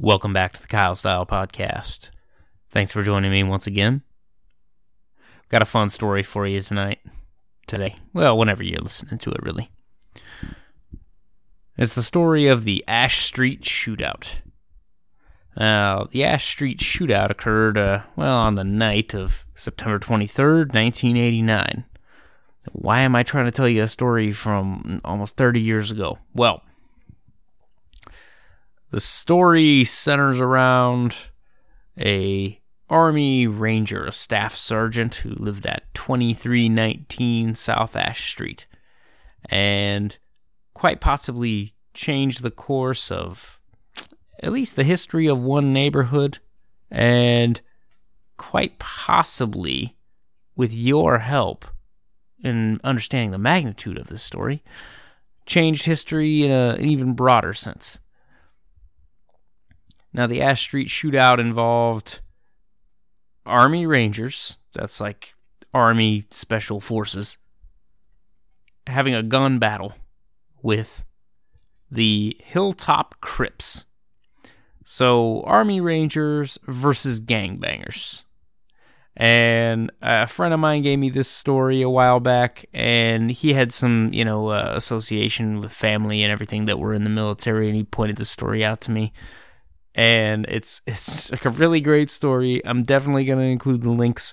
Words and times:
Welcome 0.00 0.32
back 0.32 0.52
to 0.52 0.62
the 0.62 0.68
Kyle 0.68 0.94
Style 0.94 1.26
Podcast. 1.26 2.10
Thanks 2.70 2.92
for 2.92 3.02
joining 3.02 3.32
me 3.32 3.42
once 3.42 3.66
again. 3.66 4.02
Got 5.48 5.62
a 5.62 5.64
fun 5.64 5.90
story 5.90 6.22
for 6.22 6.46
you 6.46 6.62
tonight. 6.62 7.00
Today. 7.66 7.96
Well, 8.12 8.38
whenever 8.38 8.62
you're 8.62 8.80
listening 8.80 9.18
to 9.18 9.32
it, 9.32 9.42
really. 9.42 9.72
It's 11.76 11.96
the 11.96 12.04
story 12.04 12.46
of 12.46 12.62
the 12.62 12.84
Ash 12.86 13.24
Street 13.24 13.62
Shootout. 13.62 14.36
Now, 15.56 16.06
the 16.08 16.22
Ash 16.22 16.46
Street 16.46 16.78
Shootout 16.78 17.30
occurred, 17.30 17.76
uh, 17.76 18.02
well, 18.14 18.36
on 18.36 18.54
the 18.54 18.62
night 18.62 19.16
of 19.16 19.44
September 19.56 19.98
23rd, 19.98 20.72
1989. 20.72 21.86
Why 22.70 23.00
am 23.00 23.16
I 23.16 23.24
trying 23.24 23.46
to 23.46 23.50
tell 23.50 23.68
you 23.68 23.82
a 23.82 23.88
story 23.88 24.30
from 24.30 25.00
almost 25.04 25.36
30 25.36 25.60
years 25.60 25.90
ago? 25.90 26.20
Well, 26.34 26.62
the 28.90 29.00
story 29.00 29.84
centers 29.84 30.40
around 30.40 31.16
a 31.98 32.60
army 32.88 33.46
ranger, 33.46 34.04
a 34.06 34.12
staff 34.12 34.54
sergeant 34.54 35.16
who 35.16 35.30
lived 35.30 35.66
at 35.66 35.92
2319 35.94 37.54
South 37.54 37.96
Ash 37.96 38.30
Street 38.30 38.66
and 39.50 40.18
quite 40.74 41.00
possibly 41.00 41.74
changed 41.92 42.42
the 42.42 42.50
course 42.50 43.10
of 43.10 43.60
at 44.42 44.52
least 44.52 44.76
the 44.76 44.84
history 44.84 45.26
of 45.26 45.42
one 45.42 45.72
neighborhood 45.72 46.38
and 46.90 47.60
quite 48.36 48.78
possibly 48.78 49.96
with 50.56 50.72
your 50.72 51.18
help 51.18 51.64
in 52.42 52.80
understanding 52.84 53.32
the 53.32 53.38
magnitude 53.38 53.98
of 53.98 54.06
this 54.06 54.22
story 54.22 54.62
changed 55.44 55.84
history 55.86 56.44
in 56.44 56.50
a, 56.50 56.70
an 56.78 56.84
even 56.84 57.14
broader 57.14 57.52
sense. 57.52 57.98
Now, 60.12 60.26
the 60.26 60.42
Ash 60.42 60.62
Street 60.62 60.88
shootout 60.88 61.38
involved 61.38 62.20
Army 63.44 63.86
Rangers, 63.86 64.58
that's 64.72 65.00
like 65.00 65.34
Army 65.72 66.24
Special 66.30 66.80
Forces, 66.80 67.36
having 68.86 69.14
a 69.14 69.22
gun 69.22 69.58
battle 69.58 69.94
with 70.62 71.04
the 71.90 72.36
Hilltop 72.44 73.20
Crips. 73.20 73.84
So, 74.84 75.42
Army 75.42 75.80
Rangers 75.80 76.58
versus 76.66 77.20
gangbangers. 77.20 78.24
And 79.16 79.90
a 80.00 80.28
friend 80.28 80.54
of 80.54 80.60
mine 80.60 80.82
gave 80.82 80.98
me 80.98 81.10
this 81.10 81.28
story 81.28 81.82
a 81.82 81.90
while 81.90 82.20
back, 82.20 82.66
and 82.72 83.30
he 83.30 83.52
had 83.52 83.72
some, 83.72 84.10
you 84.12 84.24
know, 84.24 84.48
uh, 84.48 84.72
association 84.74 85.60
with 85.60 85.72
family 85.72 86.22
and 86.22 86.30
everything 86.30 86.66
that 86.66 86.78
were 86.78 86.94
in 86.94 87.02
the 87.02 87.10
military, 87.10 87.66
and 87.66 87.76
he 87.76 87.82
pointed 87.82 88.16
the 88.16 88.24
story 88.24 88.64
out 88.64 88.80
to 88.82 88.92
me 88.92 89.12
and 89.94 90.46
it's 90.48 90.82
it's 90.86 91.30
like 91.30 91.44
a 91.44 91.50
really 91.50 91.80
great 91.80 92.10
story. 92.10 92.64
I'm 92.64 92.82
definitely 92.82 93.24
going 93.24 93.38
to 93.38 93.44
include 93.44 93.82
the 93.82 93.90
links. 93.90 94.32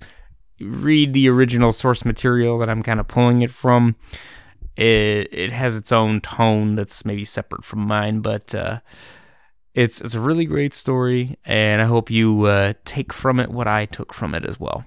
Read 0.60 1.14
the 1.14 1.28
original 1.28 1.72
source 1.72 2.06
material 2.06 2.58
that 2.60 2.70
I'm 2.70 2.84
kind 2.84 3.00
of 3.00 3.08
pulling 3.08 3.42
it 3.42 3.52
from. 3.52 3.96
It 4.76 5.30
it 5.32 5.52
has 5.52 5.76
its 5.76 5.92
own 5.92 6.22
tone 6.22 6.76
that's 6.76 7.06
maybe 7.06 7.26
separate 7.26 7.66
from 7.66 7.80
mine, 7.80 8.22
but 8.22 8.54
uh, 8.56 8.80
it's 9.74 10.02
it's 10.02 10.16
a 10.16 10.20
really 10.20 10.46
great 10.46 10.74
story, 10.74 11.38
and 11.46 11.82
I 11.82 11.86
hope 11.86 12.10
you 12.10 12.44
uh, 12.44 12.74
take 12.86 13.12
from 13.12 13.40
it 13.40 13.50
what 13.50 13.68
I 13.68 13.86
took 13.86 14.14
from 14.14 14.34
it 14.34 14.46
as 14.46 14.60
well. 14.60 14.86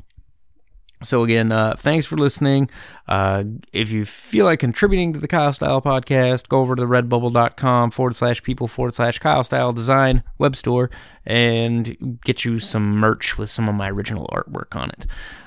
So 1.02 1.22
again, 1.22 1.52
uh, 1.52 1.76
thanks 1.78 2.06
for 2.06 2.16
listening. 2.16 2.70
Uh, 3.06 3.44
if 3.72 3.90
you 3.92 4.04
feel 4.04 4.46
like 4.46 4.58
contributing 4.58 5.12
to 5.12 5.20
the 5.20 5.28
Kyle 5.28 5.52
Style 5.52 5.80
podcast, 5.80 6.48
go 6.48 6.58
over 6.60 6.74
to 6.74 6.82
redbubble.com 6.82 7.92
forward 7.92 8.16
slash 8.16 8.42
people 8.42 8.66
forward 8.66 8.94
slash 8.94 9.18
Kyle 9.18 9.44
Style 9.44 9.72
design 9.72 10.24
web 10.38 10.56
store 10.56 10.90
and 11.24 12.18
get 12.24 12.44
you 12.44 12.58
some 12.58 12.96
merch 12.96 13.38
with 13.38 13.48
some 13.48 13.68
of 13.68 13.74
my 13.76 13.90
original 13.90 14.28
artwork 14.32 14.74
on 14.74 14.90
it. 14.90 15.06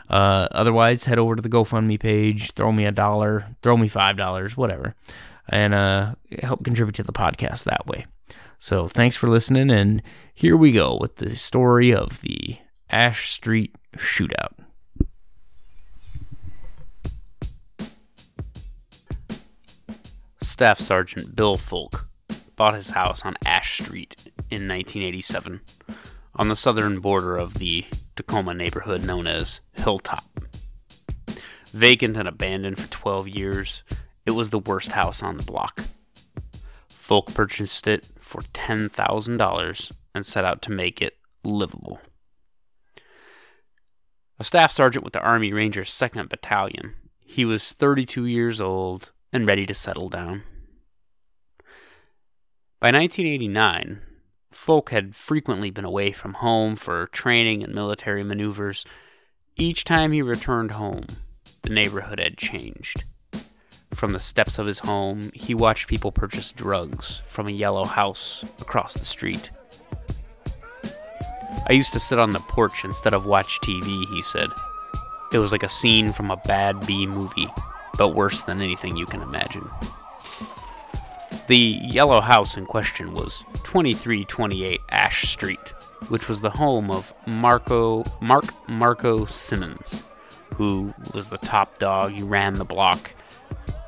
Uh, 0.09 0.47
otherwise, 0.51 1.05
head 1.05 1.19
over 1.19 1.35
to 1.35 1.41
the 1.41 1.49
GoFundMe 1.49 1.99
page, 1.99 2.51
throw 2.51 2.71
me 2.71 2.85
a 2.85 2.91
dollar, 2.91 3.47
throw 3.61 3.75
me 3.75 3.87
five 3.87 4.17
dollars, 4.17 4.55
whatever, 4.55 4.95
and 5.49 5.73
uh, 5.73 6.15
help 6.43 6.63
contribute 6.63 6.95
to 6.95 7.03
the 7.03 7.13
podcast 7.13 7.65
that 7.65 7.87
way. 7.87 8.05
So 8.59 8.87
thanks 8.87 9.15
for 9.15 9.27
listening, 9.27 9.71
and 9.71 10.01
here 10.33 10.55
we 10.55 10.71
go 10.71 10.97
with 10.99 11.17
the 11.17 11.35
story 11.35 11.93
of 11.93 12.21
the 12.21 12.57
Ash 12.89 13.31
Street 13.31 13.75
shootout. 13.97 14.53
Staff 20.43 20.79
Sergeant 20.79 21.35
Bill 21.35 21.55
Folk 21.55 22.07
bought 22.55 22.73
his 22.73 22.91
house 22.91 23.23
on 23.23 23.35
Ash 23.45 23.83
Street 23.83 24.15
in 24.49 24.67
1987 24.67 25.61
on 26.35 26.47
the 26.47 26.55
southern 26.55 26.99
border 26.99 27.37
of 27.37 27.55
the 27.55 27.85
Tacoma 28.15 28.55
neighborhood 28.55 29.05
known 29.05 29.27
as 29.27 29.59
Hilltop. 29.73 30.41
Vacant 31.71 32.17
and 32.17 32.27
abandoned 32.27 32.79
for 32.79 32.89
12 32.89 33.27
years, 33.27 33.83
it 34.25 34.31
was 34.31 34.49
the 34.49 34.59
worst 34.59 34.93
house 34.93 35.21
on 35.21 35.37
the 35.37 35.43
block. 35.43 35.83
Folk 36.89 37.33
purchased 37.35 37.85
it 37.87 38.05
for 38.17 38.41
$10,000 38.41 39.91
and 40.15 40.25
set 40.25 40.43
out 40.43 40.61
to 40.63 40.71
make 40.71 41.03
it 41.03 41.17
livable. 41.43 42.01
A 44.39 44.43
staff 44.43 44.71
sergeant 44.71 45.03
with 45.03 45.13
the 45.13 45.21
Army 45.21 45.53
Rangers 45.53 45.91
2nd 45.91 46.29
Battalion, 46.29 46.95
he 47.19 47.45
was 47.45 47.73
32 47.73 48.25
years 48.25 48.59
old 48.59 49.11
and 49.33 49.47
ready 49.47 49.65
to 49.65 49.73
settle 49.73 50.09
down. 50.09 50.43
By 52.79 52.91
1989, 52.91 54.01
Folk 54.51 54.89
had 54.89 55.15
frequently 55.15 55.71
been 55.71 55.85
away 55.85 56.11
from 56.11 56.35
home 56.35 56.75
for 56.75 57.07
training 57.07 57.63
and 57.63 57.73
military 57.73 58.23
maneuvers. 58.23 58.85
Each 59.55 59.85
time 59.85 60.11
he 60.11 60.21
returned 60.21 60.71
home, 60.71 61.05
the 61.61 61.69
neighborhood 61.69 62.19
had 62.19 62.37
changed. 62.37 63.05
From 63.93 64.13
the 64.13 64.19
steps 64.19 64.59
of 64.59 64.67
his 64.67 64.79
home, 64.79 65.31
he 65.33 65.55
watched 65.55 65.87
people 65.87 66.11
purchase 66.11 66.51
drugs 66.51 67.21
from 67.27 67.47
a 67.47 67.51
yellow 67.51 67.85
house 67.85 68.43
across 68.59 68.93
the 68.93 69.05
street. 69.05 69.49
I 71.67 71.73
used 71.73 71.93
to 71.93 71.99
sit 71.99 72.19
on 72.19 72.31
the 72.31 72.39
porch 72.39 72.83
instead 72.83 73.13
of 73.13 73.25
watch 73.25 73.59
TV, 73.61 74.05
he 74.13 74.21
said. 74.21 74.49
It 75.31 75.37
was 75.37 75.53
like 75.53 75.63
a 75.63 75.69
scene 75.69 76.11
from 76.11 76.29
a 76.29 76.37
bad 76.37 76.85
B 76.85 77.07
movie 77.07 77.47
but 78.01 78.15
worse 78.15 78.41
than 78.41 78.61
anything 78.61 78.97
you 78.97 79.05
can 79.05 79.21
imagine. 79.21 79.69
The 81.45 81.55
yellow 81.55 82.19
house 82.19 82.57
in 82.57 82.65
question 82.65 83.13
was 83.13 83.43
2328 83.63 84.81
Ash 84.89 85.29
Street, 85.29 85.59
which 86.07 86.27
was 86.27 86.41
the 86.41 86.49
home 86.49 86.89
of 86.89 87.13
Marco 87.27 88.03
Mark 88.19 88.45
Marco 88.67 89.25
Simmons, 89.25 90.01
who 90.55 90.91
was 91.13 91.29
the 91.29 91.37
top 91.37 91.77
dog, 91.77 92.13
he 92.13 92.23
ran 92.23 92.55
the 92.55 92.65
block, 92.65 93.13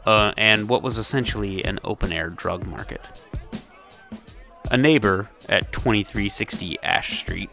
uh, 0.06 0.32
and 0.38 0.70
what 0.70 0.84
was 0.84 1.00
essentially 1.00 1.66
an 1.66 1.80
open 1.84 2.14
air 2.14 2.30
drug 2.30 2.68
market. 2.68 3.02
A 4.70 4.78
neighbor 4.78 5.28
at 5.50 5.72
2360 5.72 6.78
Ash 6.84 7.18
Street, 7.18 7.50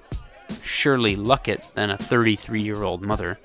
Shirley 0.63 1.17
Luckett, 1.17 1.73
then 1.73 1.89
a 1.89 1.97
33 1.97 2.61
year 2.61 2.83
old 2.83 3.01
mother, 3.01 3.39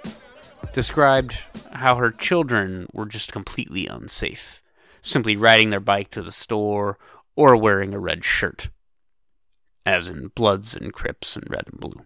described 0.73 1.37
how 1.71 1.95
her 1.95 2.11
children 2.11 2.87
were 2.93 3.05
just 3.05 3.31
completely 3.31 3.87
unsafe, 3.87 4.61
simply 5.01 5.35
riding 5.35 5.69
their 5.69 5.79
bike 5.79 6.11
to 6.11 6.21
the 6.21 6.31
store 6.31 6.97
or 7.35 7.55
wearing 7.55 7.93
a 7.93 7.99
red 7.99 8.23
shirt, 8.23 8.69
as 9.85 10.07
in 10.07 10.27
Bloods 10.29 10.75
and 10.75 10.93
Crips 10.93 11.35
and 11.35 11.49
Red 11.49 11.65
and 11.71 11.79
Blue. 11.79 12.05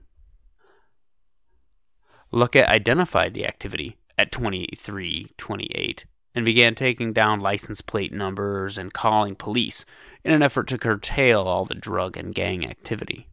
Luckett 2.32 2.68
identified 2.68 3.34
the 3.34 3.48
activity 3.48 3.98
at 4.18 4.32
2328 4.32 6.06
and 6.36 6.46
began 6.46 6.76
taking 6.76 7.12
down 7.12 7.40
license 7.40 7.82
plate 7.82 8.14
numbers 8.14 8.78
and 8.78 8.94
calling 8.94 9.36
police 9.36 9.84
in 10.24 10.32
an 10.32 10.44
effort 10.44 10.68
to 10.68 10.78
curtail 10.78 11.42
all 11.42 11.66
the 11.66 11.74
drug 11.74 12.16
and 12.16 12.36
gang 12.36 12.66
activity. 12.66 13.28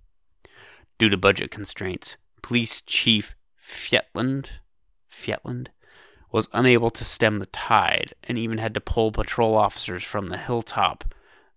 Due 0.98 1.10
to 1.10 1.16
budget 1.16 1.50
constraints, 1.50 2.16
Police 2.42 2.80
Chief 2.80 3.36
Fjetland 3.62 4.46
Fjetland, 5.16 5.68
was 6.30 6.48
unable 6.52 6.90
to 6.90 7.04
stem 7.04 7.38
the 7.38 7.46
tide 7.46 8.14
and 8.24 8.36
even 8.36 8.58
had 8.58 8.74
to 8.74 8.80
pull 8.80 9.12
patrol 9.12 9.54
officers 9.54 10.04
from 10.04 10.28
the 10.28 10.36
hilltop 10.36 11.04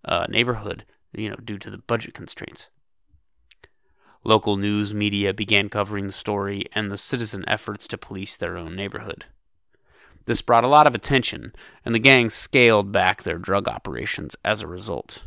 uh, 0.05 0.25
neighborhood, 0.29 0.85
you 1.13 1.29
know, 1.29 1.35
due 1.35 1.57
to 1.57 1.69
the 1.69 1.77
budget 1.77 2.13
constraints. 2.13 2.69
Local 4.23 4.57
news 4.57 4.93
media 4.93 5.33
began 5.33 5.69
covering 5.69 6.05
the 6.05 6.11
story 6.11 6.65
and 6.73 6.91
the 6.91 6.97
citizen 6.97 7.43
efforts 7.47 7.87
to 7.87 7.97
police 7.97 8.35
their 8.37 8.57
own 8.57 8.75
neighborhood. 8.75 9.25
This 10.25 10.41
brought 10.41 10.63
a 10.63 10.67
lot 10.67 10.87
of 10.87 10.93
attention, 10.93 11.53
and 11.83 11.95
the 11.95 11.99
gang 11.99 12.29
scaled 12.29 12.91
back 12.91 13.23
their 13.23 13.37
drug 13.37 13.67
operations 13.67 14.35
as 14.45 14.61
a 14.61 14.67
result. 14.67 15.23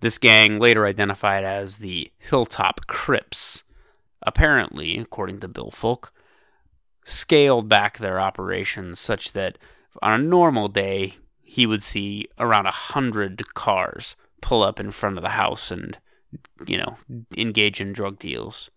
This 0.00 0.18
gang, 0.18 0.58
later 0.58 0.86
identified 0.86 1.44
as 1.44 1.78
the 1.78 2.10
Hilltop 2.18 2.86
Crips, 2.86 3.62
apparently, 4.22 4.98
according 4.98 5.38
to 5.40 5.48
Bill 5.48 5.70
Folk, 5.70 6.12
scaled 7.08 7.68
back 7.68 7.98
their 7.98 8.20
operations 8.20 8.98
such 9.00 9.32
that 9.32 9.58
on 10.02 10.20
a 10.20 10.22
normal 10.22 10.68
day 10.68 11.14
he 11.40 11.66
would 11.66 11.82
see 11.82 12.26
around 12.38 12.66
a 12.66 12.70
hundred 12.70 13.54
cars 13.54 14.16
pull 14.40 14.62
up 14.62 14.78
in 14.78 14.90
front 14.90 15.16
of 15.16 15.22
the 15.22 15.30
house 15.30 15.70
and 15.70 15.98
you 16.66 16.76
know, 16.76 16.96
engage 17.36 17.80
in 17.80 17.92
drug 17.92 18.18
deals. 18.18 18.70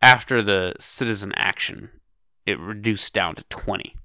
After 0.00 0.42
the 0.42 0.74
citizen 0.78 1.32
action, 1.34 1.90
it 2.46 2.58
reduced 2.58 3.12
down 3.12 3.34
to 3.36 3.44
20. 3.44 3.96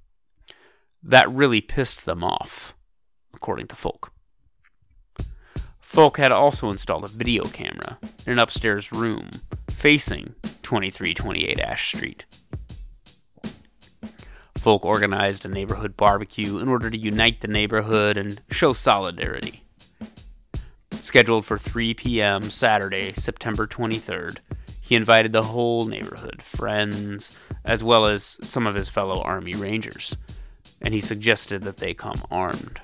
That 1.02 1.30
really 1.30 1.60
pissed 1.60 2.04
them 2.04 2.24
off, 2.24 2.74
according 3.34 3.68
to 3.68 3.76
Folk. 3.76 4.12
Folk 5.80 6.16
had 6.16 6.32
also 6.32 6.70
installed 6.70 7.04
a 7.04 7.08
video 7.08 7.44
camera 7.44 7.98
in 8.26 8.32
an 8.32 8.38
upstairs 8.38 8.90
room 8.90 9.30
facing 9.70 10.34
2328 10.62 11.60
Ash 11.60 11.86
Street. 11.86 12.24
Folk 14.64 14.86
organized 14.86 15.44
a 15.44 15.48
neighborhood 15.48 15.94
barbecue 15.94 16.56
in 16.56 16.68
order 16.68 16.88
to 16.88 16.96
unite 16.96 17.42
the 17.42 17.48
neighborhood 17.48 18.16
and 18.16 18.40
show 18.50 18.72
solidarity. 18.72 19.62
Scheduled 20.92 21.44
for 21.44 21.58
3 21.58 21.92
p.m. 21.92 22.50
Saturday, 22.50 23.12
September 23.12 23.66
23rd, 23.66 24.38
he 24.80 24.94
invited 24.94 25.32
the 25.32 25.42
whole 25.42 25.84
neighborhood, 25.84 26.40
friends, 26.40 27.36
as 27.62 27.84
well 27.84 28.06
as 28.06 28.38
some 28.40 28.66
of 28.66 28.74
his 28.74 28.88
fellow 28.88 29.20
Army 29.20 29.52
Rangers, 29.52 30.16
and 30.80 30.94
he 30.94 31.00
suggested 31.02 31.64
that 31.64 31.76
they 31.76 31.92
come 31.92 32.22
armed. 32.30 32.80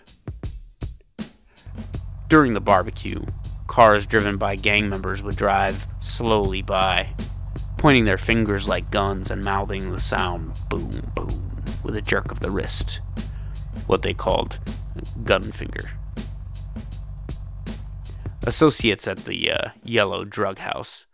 During 2.28 2.52
the 2.52 2.60
barbecue, 2.60 3.24
cars 3.68 4.04
driven 4.04 4.36
by 4.36 4.56
gang 4.56 4.90
members 4.90 5.22
would 5.22 5.36
drive 5.36 5.86
slowly 5.98 6.60
by, 6.60 7.14
pointing 7.78 8.04
their 8.04 8.18
fingers 8.18 8.68
like 8.68 8.90
guns 8.90 9.30
and 9.30 9.42
mouthing 9.42 9.92
the 9.92 10.00
sound 10.00 10.52
boom, 10.68 11.10
boom 11.16 11.49
with 11.90 11.98
a 11.98 12.02
jerk 12.02 12.30
of 12.30 12.38
the 12.38 12.52
wrist, 12.52 13.00
what 13.88 14.02
they 14.02 14.14
called 14.14 14.60
gun 15.24 15.50
finger. 15.50 15.90
Associates 18.44 19.08
at 19.08 19.24
the 19.24 19.50
uh, 19.50 19.70
yellow 19.82 20.24
drug 20.24 20.58
house 20.58 21.06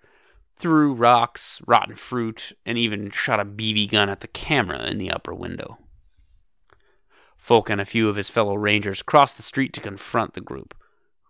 threw 0.54 0.92
rocks, 0.92 1.62
rotten 1.66 1.94
fruit, 1.94 2.52
and 2.66 2.76
even 2.76 3.10
shot 3.10 3.40
a 3.40 3.44
BB 3.46 3.90
gun 3.90 4.10
at 4.10 4.20
the 4.20 4.28
camera 4.28 4.84
in 4.84 4.98
the 4.98 5.10
upper 5.10 5.32
window. 5.32 5.78
Folk 7.38 7.70
and 7.70 7.80
a 7.80 7.86
few 7.86 8.10
of 8.10 8.16
his 8.16 8.28
fellow 8.28 8.54
rangers 8.54 9.00
crossed 9.00 9.38
the 9.38 9.42
street 9.42 9.72
to 9.72 9.80
confront 9.80 10.34
the 10.34 10.42
group, 10.42 10.74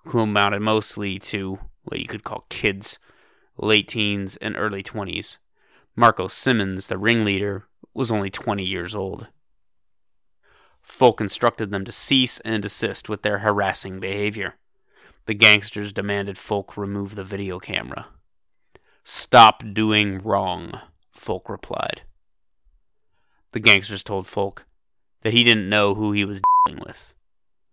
who 0.06 0.18
amounted 0.18 0.62
mostly 0.62 1.20
to 1.20 1.60
what 1.84 2.00
you 2.00 2.08
could 2.08 2.24
call 2.24 2.46
kids, 2.48 2.98
late 3.56 3.86
teens 3.86 4.36
and 4.38 4.56
early 4.56 4.82
20s. 4.82 5.38
Marco 5.94 6.26
Simmons, 6.26 6.88
the 6.88 6.98
ringleader, 6.98 7.68
was 7.96 8.10
only 8.10 8.28
20 8.28 8.62
years 8.62 8.94
old. 8.94 9.28
Folk 10.86 11.20
instructed 11.20 11.72
them 11.72 11.84
to 11.84 11.92
cease 11.92 12.38
and 12.40 12.62
desist 12.62 13.08
with 13.08 13.22
their 13.22 13.38
harassing 13.38 13.98
behavior. 13.98 14.54
The 15.26 15.34
gangsters 15.34 15.92
demanded 15.92 16.38
Folk 16.38 16.76
remove 16.76 17.16
the 17.16 17.24
video 17.24 17.58
camera. 17.58 18.06
Stop 19.02 19.64
doing 19.74 20.18
wrong, 20.18 20.80
Folk 21.10 21.48
replied. 21.48 22.02
The 23.50 23.58
gangsters 23.58 24.04
told 24.04 24.28
Folk 24.28 24.64
that 25.22 25.32
he 25.32 25.42
didn't 25.42 25.68
know 25.68 25.96
who 25.96 26.12
he 26.12 26.24
was 26.24 26.40
dealing 26.64 26.80
with. 26.86 27.12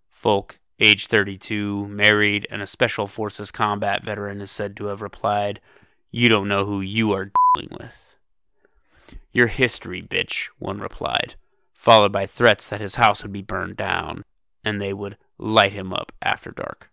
Folk, 0.10 0.60
age 0.80 1.06
32, 1.06 1.88
married, 1.88 2.48
and 2.50 2.64
a 2.64 2.68
Special 2.68 3.06
Forces 3.06 3.52
combat 3.52 4.04
veteran, 4.04 4.42
is 4.42 4.50
said 4.50 4.76
to 4.78 4.88
have 4.88 5.04
replied, 5.04 5.62
You 6.10 6.30
don't 6.30 6.48
know 6.48 6.66
who 6.66 6.82
you 6.82 7.14
are 7.14 7.32
dealing 7.56 7.78
with. 7.80 8.18
Your 9.32 9.48
history, 9.48 10.02
bitch, 10.02 10.50
one 10.58 10.80
replied, 10.80 11.36
followed 11.84 12.14
by 12.14 12.26
threats 12.26 12.70
that 12.70 12.80
his 12.80 12.96
house 12.96 13.24
would 13.24 13.34
be 13.34 13.42
burned 13.42 13.76
down 13.76 14.24
and 14.64 14.82
they 14.82 14.94
would 14.94 15.18
light 15.38 15.74
him 15.74 15.94
up 15.94 16.14
after 16.22 16.50
dark. 16.50 16.90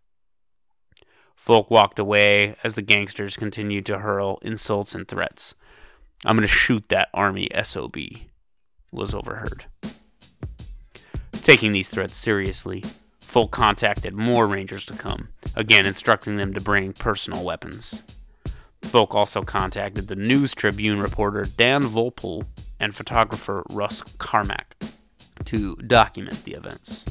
Folk 1.37 1.71
walked 1.71 2.01
away 2.01 2.57
as 2.65 2.75
the 2.75 2.83
gangsters 2.83 3.37
continued 3.37 3.87
to 3.87 3.99
hurl 3.99 4.41
insults 4.43 4.93
and 4.93 5.07
threats. 5.07 5.55
I'm 6.25 6.35
going 6.35 6.43
to 6.43 6.53
shoot 6.53 6.89
that 6.89 7.09
army 7.15 7.49
SOB, 7.63 7.97
was 8.91 9.15
overheard. 9.15 9.67
Taking 11.35 11.71
these 11.71 11.89
threats 11.89 12.17
seriously, 12.17 12.83
Folk 13.21 13.53
contacted 13.53 14.15
more 14.15 14.49
Rangers 14.49 14.85
to 14.87 14.95
come, 14.95 15.29
again 15.55 15.87
instructing 15.87 16.37
them 16.37 16.53
to 16.53 16.61
bring 16.61 16.95
personal 16.95 17.45
weapons. 17.45 18.03
Folk 18.83 19.15
also 19.15 19.43
contacted 19.43 20.09
the 20.09 20.17
News 20.17 20.53
Tribune 20.53 20.99
reporter 20.99 21.45
Dan 21.45 21.85
Voelpel 21.85 22.45
and 22.81 22.95
photographer 22.95 23.63
Russ 23.71 24.03
Carmack 24.19 24.75
to 25.45 25.77
document 25.77 26.45
the 26.45 26.55
events. 26.55 27.05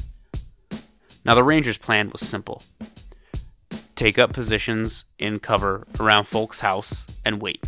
Now, 1.24 1.34
the 1.34 1.44
Rangers' 1.44 1.78
plan 1.78 2.10
was 2.10 2.20
simple 2.20 2.62
take 3.94 4.18
up 4.18 4.32
positions 4.32 5.04
in 5.18 5.38
cover 5.38 5.86
around 5.98 6.24
Folk's 6.24 6.60
house 6.60 7.06
and 7.24 7.40
wait. 7.40 7.62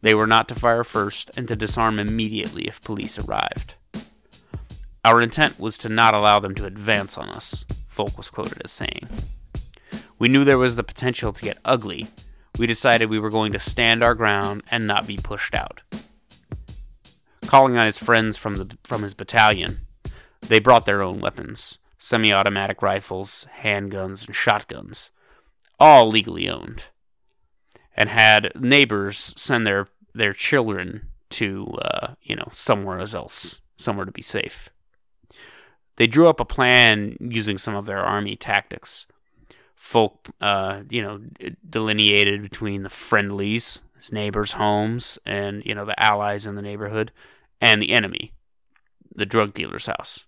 They 0.00 0.12
were 0.12 0.26
not 0.26 0.48
to 0.48 0.56
fire 0.56 0.82
first 0.82 1.30
and 1.36 1.46
to 1.46 1.54
disarm 1.54 2.00
immediately 2.00 2.66
if 2.66 2.82
police 2.82 3.16
arrived. 3.16 3.74
Our 5.04 5.20
intent 5.20 5.60
was 5.60 5.78
to 5.78 5.88
not 5.88 6.14
allow 6.14 6.40
them 6.40 6.54
to 6.56 6.66
advance 6.66 7.16
on 7.16 7.28
us, 7.28 7.64
Folk 7.92 8.16
was 8.16 8.30
quoted 8.30 8.62
as 8.64 8.72
saying. 8.72 9.06
We 10.18 10.28
knew 10.28 10.44
there 10.44 10.56
was 10.56 10.76
the 10.76 10.82
potential 10.82 11.30
to 11.32 11.44
get 11.44 11.58
ugly. 11.62 12.08
We 12.58 12.66
decided 12.66 13.10
we 13.10 13.18
were 13.18 13.28
going 13.28 13.52
to 13.52 13.58
stand 13.58 14.02
our 14.02 14.14
ground 14.14 14.62
and 14.70 14.86
not 14.86 15.06
be 15.06 15.18
pushed 15.18 15.54
out. 15.54 15.82
Calling 17.52 17.76
on 17.76 17.84
his 17.84 17.98
friends 17.98 18.38
from, 18.38 18.54
the, 18.54 18.78
from 18.82 19.02
his 19.02 19.12
battalion, 19.12 19.86
they 20.40 20.58
brought 20.58 20.86
their 20.86 21.02
own 21.02 21.20
weapons 21.20 21.76
semi 21.98 22.32
automatic 22.32 22.80
rifles, 22.80 23.46
handguns, 23.60 24.26
and 24.26 24.34
shotguns, 24.34 25.10
all 25.78 26.08
legally 26.08 26.48
owned, 26.48 26.86
and 27.94 28.08
had 28.08 28.52
neighbors 28.58 29.34
send 29.36 29.66
their, 29.66 29.86
their 30.14 30.32
children 30.32 31.10
to, 31.28 31.66
uh, 31.82 32.14
you 32.22 32.34
know, 32.34 32.48
somewhere 32.52 33.00
else, 33.00 33.60
somewhere 33.76 34.06
to 34.06 34.12
be 34.12 34.22
safe. 34.22 34.70
They 35.96 36.06
drew 36.06 36.30
up 36.30 36.40
a 36.40 36.46
plan 36.46 37.18
using 37.20 37.58
some 37.58 37.74
of 37.74 37.84
their 37.84 38.02
army 38.02 38.34
tactics. 38.34 39.06
Folk, 39.74 40.30
uh, 40.40 40.84
you 40.88 41.02
know, 41.02 41.20
delineated 41.68 42.40
between 42.40 42.82
the 42.82 42.88
friendlies, 42.88 43.82
his 43.94 44.10
neighbors' 44.10 44.52
homes, 44.52 45.18
and, 45.26 45.62
you 45.66 45.74
know, 45.74 45.84
the 45.84 46.02
allies 46.02 46.46
in 46.46 46.54
the 46.54 46.62
neighborhood, 46.62 47.12
and 47.62 47.80
the 47.80 47.92
enemy, 47.92 48.34
the 49.14 49.24
drug 49.24 49.54
dealer's 49.54 49.86
house. 49.86 50.26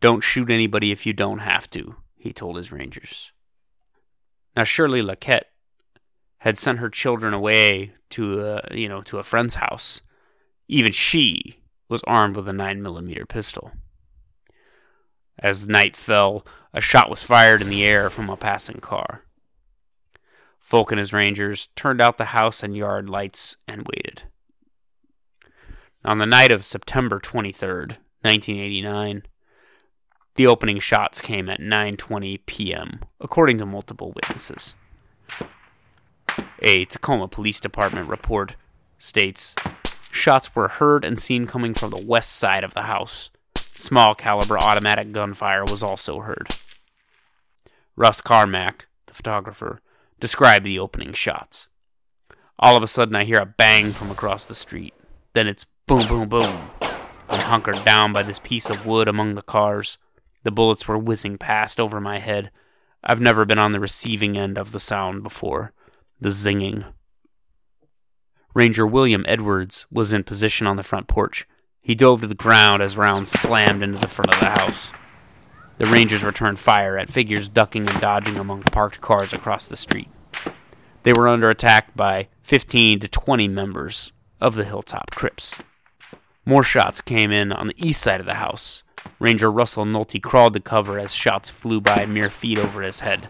Don't 0.00 0.22
shoot 0.22 0.50
anybody 0.50 0.92
if 0.92 1.04
you 1.04 1.12
don't 1.12 1.40
have 1.40 1.68
to, 1.70 1.96
he 2.16 2.32
told 2.32 2.56
his 2.56 2.70
rangers. 2.70 3.32
Now 4.54 4.64
Shirley 4.64 5.02
Luckett 5.02 5.42
had 6.38 6.56
sent 6.56 6.78
her 6.78 6.88
children 6.88 7.34
away 7.34 7.94
to 8.10 8.40
a, 8.40 8.62
you 8.74 8.88
know 8.88 9.02
to 9.02 9.18
a 9.18 9.24
friend's 9.24 9.56
house. 9.56 10.00
Even 10.68 10.92
she 10.92 11.58
was 11.88 12.02
armed 12.06 12.36
with 12.36 12.48
a 12.48 12.52
9 12.52 12.80
millimeter 12.82 13.26
pistol. 13.26 13.72
As 15.38 15.68
night 15.68 15.94
fell, 15.96 16.46
a 16.72 16.80
shot 16.80 17.10
was 17.10 17.22
fired 17.22 17.60
in 17.60 17.68
the 17.68 17.84
air 17.84 18.10
from 18.10 18.30
a 18.30 18.36
passing 18.36 18.80
car. 18.80 19.22
Folk 20.58 20.90
and 20.92 20.98
his 20.98 21.12
rangers 21.12 21.68
turned 21.76 22.00
out 22.00 22.16
the 22.16 22.26
house 22.26 22.62
and 22.62 22.76
yard 22.76 23.10
lights 23.10 23.56
and 23.68 23.86
waited. 23.86 24.22
On 26.06 26.18
the 26.18 26.24
night 26.24 26.52
of 26.52 26.64
September 26.64 27.18
23rd, 27.18 27.96
1989, 28.22 29.24
the 30.36 30.46
opening 30.46 30.78
shots 30.78 31.20
came 31.20 31.48
at 31.48 31.58
9:20 31.58 32.46
p.m., 32.46 33.00
according 33.20 33.58
to 33.58 33.66
multiple 33.66 34.12
witnesses. 34.14 34.76
A 36.60 36.84
Tacoma 36.84 37.26
Police 37.26 37.58
Department 37.58 38.08
report 38.08 38.54
states 38.98 39.56
shots 40.12 40.54
were 40.54 40.68
heard 40.68 41.04
and 41.04 41.18
seen 41.18 41.44
coming 41.44 41.74
from 41.74 41.90
the 41.90 42.04
west 42.06 42.36
side 42.36 42.62
of 42.62 42.72
the 42.72 42.82
house. 42.82 43.30
Small 43.56 44.14
caliber 44.14 44.56
automatic 44.56 45.10
gunfire 45.10 45.64
was 45.64 45.82
also 45.82 46.20
heard. 46.20 46.54
Russ 47.96 48.20
Carmack, 48.20 48.86
the 49.06 49.14
photographer, 49.14 49.80
described 50.20 50.64
the 50.64 50.78
opening 50.78 51.14
shots. 51.14 51.66
All 52.60 52.76
of 52.76 52.84
a 52.84 52.86
sudden, 52.86 53.16
I 53.16 53.24
hear 53.24 53.40
a 53.40 53.44
bang 53.44 53.90
from 53.90 54.12
across 54.12 54.46
the 54.46 54.54
street. 54.54 54.94
Then 55.32 55.48
it's 55.48 55.66
boom, 55.88 56.08
boom, 56.08 56.28
boom. 56.28 56.70
I'm 57.30 57.40
hunkered 57.42 57.84
down 57.84 58.12
by 58.12 58.24
this 58.24 58.40
piece 58.40 58.68
of 58.68 58.86
wood 58.86 59.06
among 59.06 59.36
the 59.36 59.42
cars. 59.42 59.98
The 60.42 60.50
bullets 60.50 60.88
were 60.88 60.98
whizzing 60.98 61.36
past 61.36 61.78
over 61.78 62.00
my 62.00 62.18
head. 62.18 62.50
I've 63.04 63.20
never 63.20 63.44
been 63.44 63.60
on 63.60 63.70
the 63.70 63.78
receiving 63.78 64.36
end 64.36 64.58
of 64.58 64.72
the 64.72 64.80
sound 64.80 65.22
before. 65.22 65.72
The 66.20 66.30
zinging. 66.30 66.92
Ranger 68.52 68.84
William 68.84 69.24
Edwards 69.28 69.86
was 69.88 70.12
in 70.12 70.24
position 70.24 70.66
on 70.66 70.74
the 70.74 70.82
front 70.82 71.06
porch. 71.06 71.46
He 71.80 71.94
dove 71.94 72.20
to 72.22 72.26
the 72.26 72.34
ground 72.34 72.82
as 72.82 72.96
rounds 72.96 73.30
slammed 73.30 73.84
into 73.84 74.00
the 74.00 74.08
front 74.08 74.34
of 74.34 74.40
the 74.40 74.50
house. 74.50 74.90
The 75.78 75.86
Rangers 75.86 76.24
returned 76.24 76.58
fire 76.58 76.98
at 76.98 77.10
figures 77.10 77.48
ducking 77.48 77.88
and 77.88 78.00
dodging 78.00 78.38
among 78.38 78.62
parked 78.62 79.00
cars 79.00 79.32
across 79.32 79.68
the 79.68 79.76
street. 79.76 80.08
They 81.04 81.12
were 81.12 81.28
under 81.28 81.48
attack 81.48 81.94
by 81.94 82.26
15 82.42 82.98
to 83.00 83.08
20 83.08 83.46
members 83.46 84.10
of 84.40 84.56
the 84.56 84.64
Hilltop 84.64 85.12
Crips. 85.12 85.60
More 86.48 86.62
shots 86.62 87.00
came 87.00 87.32
in 87.32 87.50
on 87.50 87.66
the 87.66 87.74
east 87.76 88.00
side 88.00 88.20
of 88.20 88.26
the 88.26 88.34
house. 88.34 88.84
Ranger 89.18 89.50
Russell 89.50 89.84
Nolte 89.84 90.22
crawled 90.22 90.54
to 90.54 90.60
cover 90.60 90.96
as 90.96 91.12
shots 91.12 91.50
flew 91.50 91.80
by 91.80 92.06
mere 92.06 92.30
feet 92.30 92.56
over 92.56 92.82
his 92.82 93.00
head. 93.00 93.28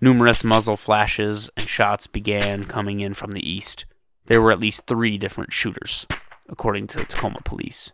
Numerous 0.00 0.44
muzzle 0.44 0.76
flashes 0.76 1.50
and 1.56 1.66
shots 1.66 2.06
began 2.06 2.62
coming 2.62 3.00
in 3.00 3.14
from 3.14 3.32
the 3.32 3.50
east. 3.50 3.84
There 4.26 4.40
were 4.40 4.52
at 4.52 4.60
least 4.60 4.86
three 4.86 5.18
different 5.18 5.52
shooters, 5.52 6.06
according 6.48 6.86
to 6.88 6.98
the 6.98 7.04
Tacoma 7.04 7.40
police. 7.44 7.90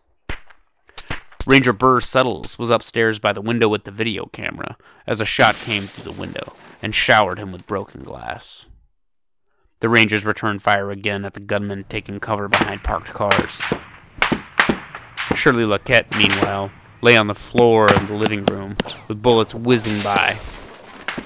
Ranger 1.46 1.72
Burr 1.72 2.00
Settles 2.00 2.58
was 2.58 2.68
upstairs 2.68 3.18
by 3.18 3.32
the 3.32 3.40
window 3.40 3.68
with 3.68 3.84
the 3.84 3.90
video 3.90 4.26
camera 4.26 4.76
as 5.06 5.22
a 5.22 5.26
shot 5.26 5.54
came 5.54 5.84
through 5.84 6.12
the 6.12 6.20
window 6.20 6.52
and 6.82 6.94
showered 6.94 7.38
him 7.38 7.52
with 7.52 7.66
broken 7.66 8.02
glass. 8.02 8.66
The 9.80 9.88
Rangers 9.88 10.26
returned 10.26 10.60
fire 10.60 10.90
again 10.90 11.24
at 11.24 11.32
the 11.32 11.40
gunman 11.40 11.84
taking 11.88 12.20
cover 12.20 12.48
behind 12.48 12.84
parked 12.84 13.14
cars. 13.14 13.58
Shirley 15.34 15.64
Luckett, 15.64 16.16
meanwhile, 16.16 16.70
lay 17.00 17.16
on 17.16 17.26
the 17.26 17.34
floor 17.34 17.92
of 17.92 18.08
the 18.08 18.14
living 18.14 18.44
room 18.44 18.76
with 19.08 19.22
bullets 19.22 19.54
whizzing 19.54 20.02
by. 20.02 20.38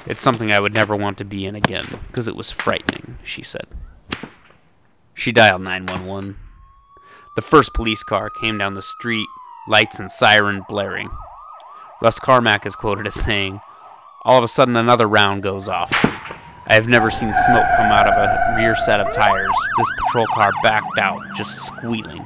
It's 0.07 0.21
something 0.21 0.53
I 0.53 0.61
would 0.61 0.75
never 0.75 0.97
want 0.97 1.19
to 1.19 1.25
be 1.25 1.47
in 1.47 1.55
again 1.55 2.01
because 2.09 2.29
it 2.29 2.37
was 2.37 2.51
frightening, 2.51 3.19
she 3.25 3.43
said. 3.43 3.67
She 5.15 5.33
dialed 5.33 5.63
911. 5.63 6.37
The 7.35 7.43
first 7.43 7.75
police 7.75 8.03
car 8.03 8.31
came 8.31 8.59
down 8.59 8.75
the 8.75 8.83
street 8.83 9.27
lights 9.69 9.99
and 9.99 10.11
siren 10.11 10.63
blaring. 10.69 11.11
Russ 12.01 12.19
Carmack 12.19 12.67
is 12.67 12.77
quoted 12.77 13.07
as 13.07 13.15
saying, 13.15 13.61
All 14.25 14.39
of 14.39 14.45
a 14.45 14.49
sudden, 14.49 14.77
another 14.77 15.07
round 15.07 15.43
goes 15.43 15.69
off. 15.69 15.93
I 16.69 16.75
have 16.75 16.89
never 16.89 17.11
seen 17.11 17.33
smoke 17.35 17.67
come 17.77 17.93
out 17.93 18.11
of 18.11 18.17
a 18.17 18.55
rear 18.59 18.75
set 18.75 19.01
of 19.01 19.13
tires. 19.13 19.55
This 19.79 19.89
patrol 19.99 20.27
car 20.35 20.51
backed 20.63 20.99
out, 20.99 21.23
just 21.35 21.67
squealing. 21.67 22.25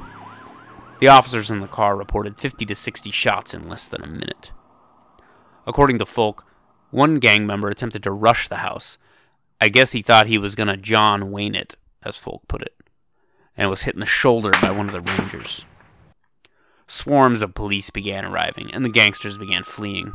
The 1.01 1.07
officers 1.07 1.49
in 1.49 1.61
the 1.61 1.67
car 1.67 1.95
reported 1.95 2.39
50 2.39 2.63
to 2.67 2.75
60 2.75 3.09
shots 3.09 3.55
in 3.55 3.67
less 3.67 3.87
than 3.87 4.03
a 4.03 4.07
minute. 4.07 4.51
According 5.65 5.97
to 5.97 6.05
Folk, 6.05 6.45
one 6.91 7.17
gang 7.17 7.47
member 7.47 7.69
attempted 7.69 8.03
to 8.03 8.11
rush 8.11 8.47
the 8.47 8.57
house. 8.57 8.99
I 9.59 9.69
guess 9.69 9.93
he 9.93 10.03
thought 10.03 10.27
he 10.27 10.37
was 10.37 10.53
going 10.53 10.67
to 10.67 10.77
John 10.77 11.31
Wayne 11.31 11.55
it, 11.55 11.75
as 12.03 12.17
Folk 12.17 12.47
put 12.47 12.61
it, 12.61 12.75
and 13.57 13.67
was 13.67 13.81
hit 13.81 13.95
in 13.95 13.99
the 13.99 14.05
shoulder 14.05 14.51
by 14.61 14.69
one 14.69 14.89
of 14.89 14.93
the 14.93 15.01
Rangers. 15.01 15.65
Swarms 16.85 17.41
of 17.41 17.55
police 17.55 17.89
began 17.89 18.23
arriving, 18.23 18.71
and 18.71 18.85
the 18.85 18.89
gangsters 18.89 19.39
began 19.39 19.63
fleeing. 19.63 20.13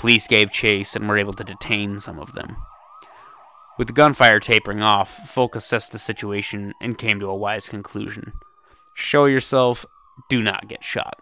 Police 0.00 0.26
gave 0.26 0.50
chase 0.50 0.96
and 0.96 1.08
were 1.08 1.18
able 1.18 1.34
to 1.34 1.44
detain 1.44 2.00
some 2.00 2.18
of 2.18 2.32
them. 2.32 2.56
With 3.78 3.86
the 3.86 3.92
gunfire 3.92 4.40
tapering 4.40 4.82
off, 4.82 5.30
Folk 5.30 5.54
assessed 5.54 5.92
the 5.92 5.98
situation 5.98 6.74
and 6.80 6.98
came 6.98 7.20
to 7.20 7.30
a 7.30 7.36
wise 7.36 7.68
conclusion. 7.68 8.32
Show 8.94 9.26
yourself, 9.26 9.86
do 10.28 10.42
not 10.42 10.68
get 10.68 10.84
shot. 10.84 11.20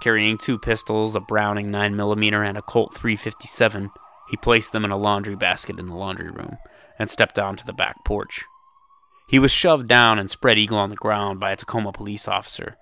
Carrying 0.00 0.38
two 0.38 0.58
pistols, 0.58 1.14
a 1.14 1.20
Browning 1.20 1.70
9mm, 1.70 2.48
and 2.48 2.56
a 2.56 2.62
Colt 2.62 2.94
357, 2.94 3.90
he 4.30 4.36
placed 4.36 4.72
them 4.72 4.84
in 4.84 4.90
a 4.90 4.96
laundry 4.96 5.36
basket 5.36 5.78
in 5.78 5.86
the 5.86 5.94
laundry 5.94 6.30
room 6.30 6.56
and 6.98 7.10
stepped 7.10 7.38
onto 7.38 7.64
the 7.64 7.72
back 7.72 7.96
porch. 8.04 8.44
He 9.28 9.38
was 9.38 9.52
shoved 9.52 9.88
down 9.88 10.18
and 10.18 10.30
spread 10.30 10.58
eagle 10.58 10.78
on 10.78 10.90
the 10.90 10.96
ground 10.96 11.38
by 11.38 11.52
a 11.52 11.56
Tacoma 11.56 11.92
police 11.92 12.26
officer 12.26 12.76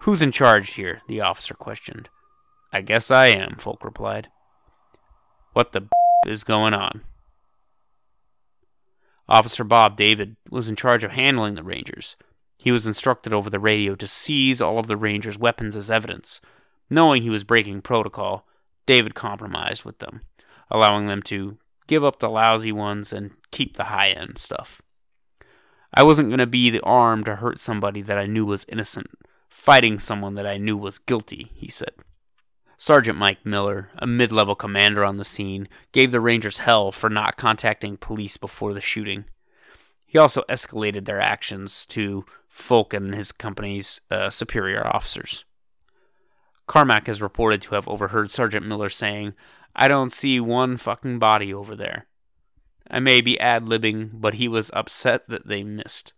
Who's 0.00 0.22
in 0.22 0.32
charge 0.32 0.74
here? 0.74 1.02
the 1.08 1.20
officer 1.20 1.54
questioned. 1.54 2.08
I 2.72 2.80
guess 2.80 3.10
I 3.10 3.26
am, 3.26 3.56
Folk 3.56 3.84
replied. 3.84 4.28
What 5.52 5.72
the 5.72 5.80
b- 5.82 5.88
is 6.26 6.44
going 6.44 6.74
on? 6.74 7.02
Officer 9.28 9.64
Bob 9.64 9.96
David 9.96 10.36
was 10.50 10.68
in 10.68 10.76
charge 10.76 11.02
of 11.02 11.12
handling 11.12 11.54
the 11.54 11.62
Rangers. 11.62 12.16
He 12.56 12.72
was 12.72 12.86
instructed 12.86 13.32
over 13.32 13.50
the 13.50 13.60
radio 13.60 13.94
to 13.94 14.06
seize 14.06 14.60
all 14.60 14.78
of 14.78 14.86
the 14.86 14.96
Rangers' 14.96 15.38
weapons 15.38 15.76
as 15.76 15.90
evidence. 15.90 16.40
Knowing 16.88 17.22
he 17.22 17.30
was 17.30 17.44
breaking 17.44 17.80
protocol, 17.80 18.46
David 18.86 19.14
compromised 19.14 19.84
with 19.84 19.98
them, 19.98 20.20
allowing 20.70 21.06
them 21.06 21.22
to 21.22 21.58
give 21.86 22.04
up 22.04 22.18
the 22.18 22.28
lousy 22.28 22.72
ones 22.72 23.12
and 23.12 23.32
keep 23.50 23.76
the 23.76 23.84
high 23.84 24.10
end 24.10 24.38
stuff. 24.38 24.82
I 25.94 26.02
wasn't 26.02 26.28
going 26.28 26.38
to 26.38 26.46
be 26.46 26.70
the 26.70 26.82
arm 26.82 27.24
to 27.24 27.36
hurt 27.36 27.58
somebody 27.58 28.02
that 28.02 28.18
I 28.18 28.26
knew 28.26 28.44
was 28.44 28.66
innocent, 28.68 29.08
fighting 29.48 29.98
someone 29.98 30.34
that 30.34 30.46
I 30.46 30.58
knew 30.58 30.76
was 30.76 30.98
guilty, 30.98 31.52
he 31.54 31.68
said. 31.68 31.94
Sergeant 32.78 33.16
Mike 33.16 33.44
Miller, 33.46 33.90
a 33.96 34.06
mid 34.06 34.30
level 34.30 34.54
commander 34.54 35.04
on 35.04 35.16
the 35.16 35.24
scene, 35.24 35.68
gave 35.92 36.12
the 36.12 36.20
Rangers 36.20 36.58
hell 36.58 36.92
for 36.92 37.08
not 37.08 37.36
contacting 37.36 37.96
police 37.96 38.36
before 38.36 38.74
the 38.74 38.82
shooting. 38.82 39.24
He 40.04 40.18
also 40.18 40.42
escalated 40.48 41.06
their 41.06 41.20
actions 41.20 41.86
to 41.86 42.26
Folk 42.56 42.94
and 42.94 43.14
his 43.14 43.32
company's 43.32 44.00
uh, 44.10 44.30
superior 44.30 44.84
officers. 44.84 45.44
Carmack 46.66 47.06
is 47.06 47.20
reported 47.20 47.60
to 47.62 47.74
have 47.74 47.86
overheard 47.86 48.30
Sergeant 48.30 48.66
Miller 48.66 48.88
saying, 48.88 49.34
I 49.76 49.88
don't 49.88 50.10
see 50.10 50.40
one 50.40 50.78
fucking 50.78 51.18
body 51.18 51.52
over 51.52 51.76
there. 51.76 52.06
I 52.90 52.98
may 52.98 53.20
be 53.20 53.38
ad 53.38 53.66
libbing, 53.66 54.22
but 54.22 54.34
he 54.34 54.48
was 54.48 54.70
upset 54.72 55.28
that 55.28 55.46
they 55.46 55.62
missed. 55.62 56.14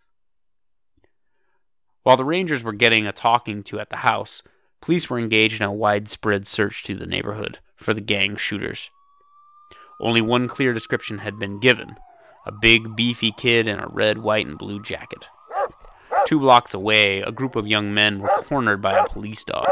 While 2.04 2.16
the 2.16 2.24
Rangers 2.24 2.62
were 2.62 2.72
getting 2.72 3.06
a 3.06 3.12
talking 3.12 3.62
to 3.64 3.80
at 3.80 3.90
the 3.90 3.96
house, 3.96 4.42
police 4.80 5.10
were 5.10 5.18
engaged 5.18 5.60
in 5.60 5.66
a 5.66 5.72
widespread 5.72 6.46
search 6.46 6.84
through 6.84 6.96
the 6.98 7.06
neighborhood 7.06 7.58
for 7.74 7.92
the 7.92 8.00
gang 8.00 8.36
shooters. 8.36 8.90
Only 10.00 10.22
one 10.22 10.46
clear 10.46 10.72
description 10.72 11.18
had 11.18 11.36
been 11.36 11.58
given 11.58 11.96
a 12.46 12.52
big, 12.52 12.94
beefy 12.96 13.32
kid 13.32 13.66
in 13.66 13.80
a 13.80 13.88
red, 13.88 14.18
white, 14.18 14.46
and 14.46 14.56
blue 14.56 14.80
jacket. 14.80 15.28
Two 16.28 16.40
blocks 16.40 16.74
away, 16.74 17.22
a 17.22 17.32
group 17.32 17.56
of 17.56 17.66
young 17.66 17.94
men 17.94 18.18
were 18.18 18.28
cornered 18.28 18.82
by 18.82 18.92
a 18.92 19.08
police 19.08 19.42
dog. 19.44 19.66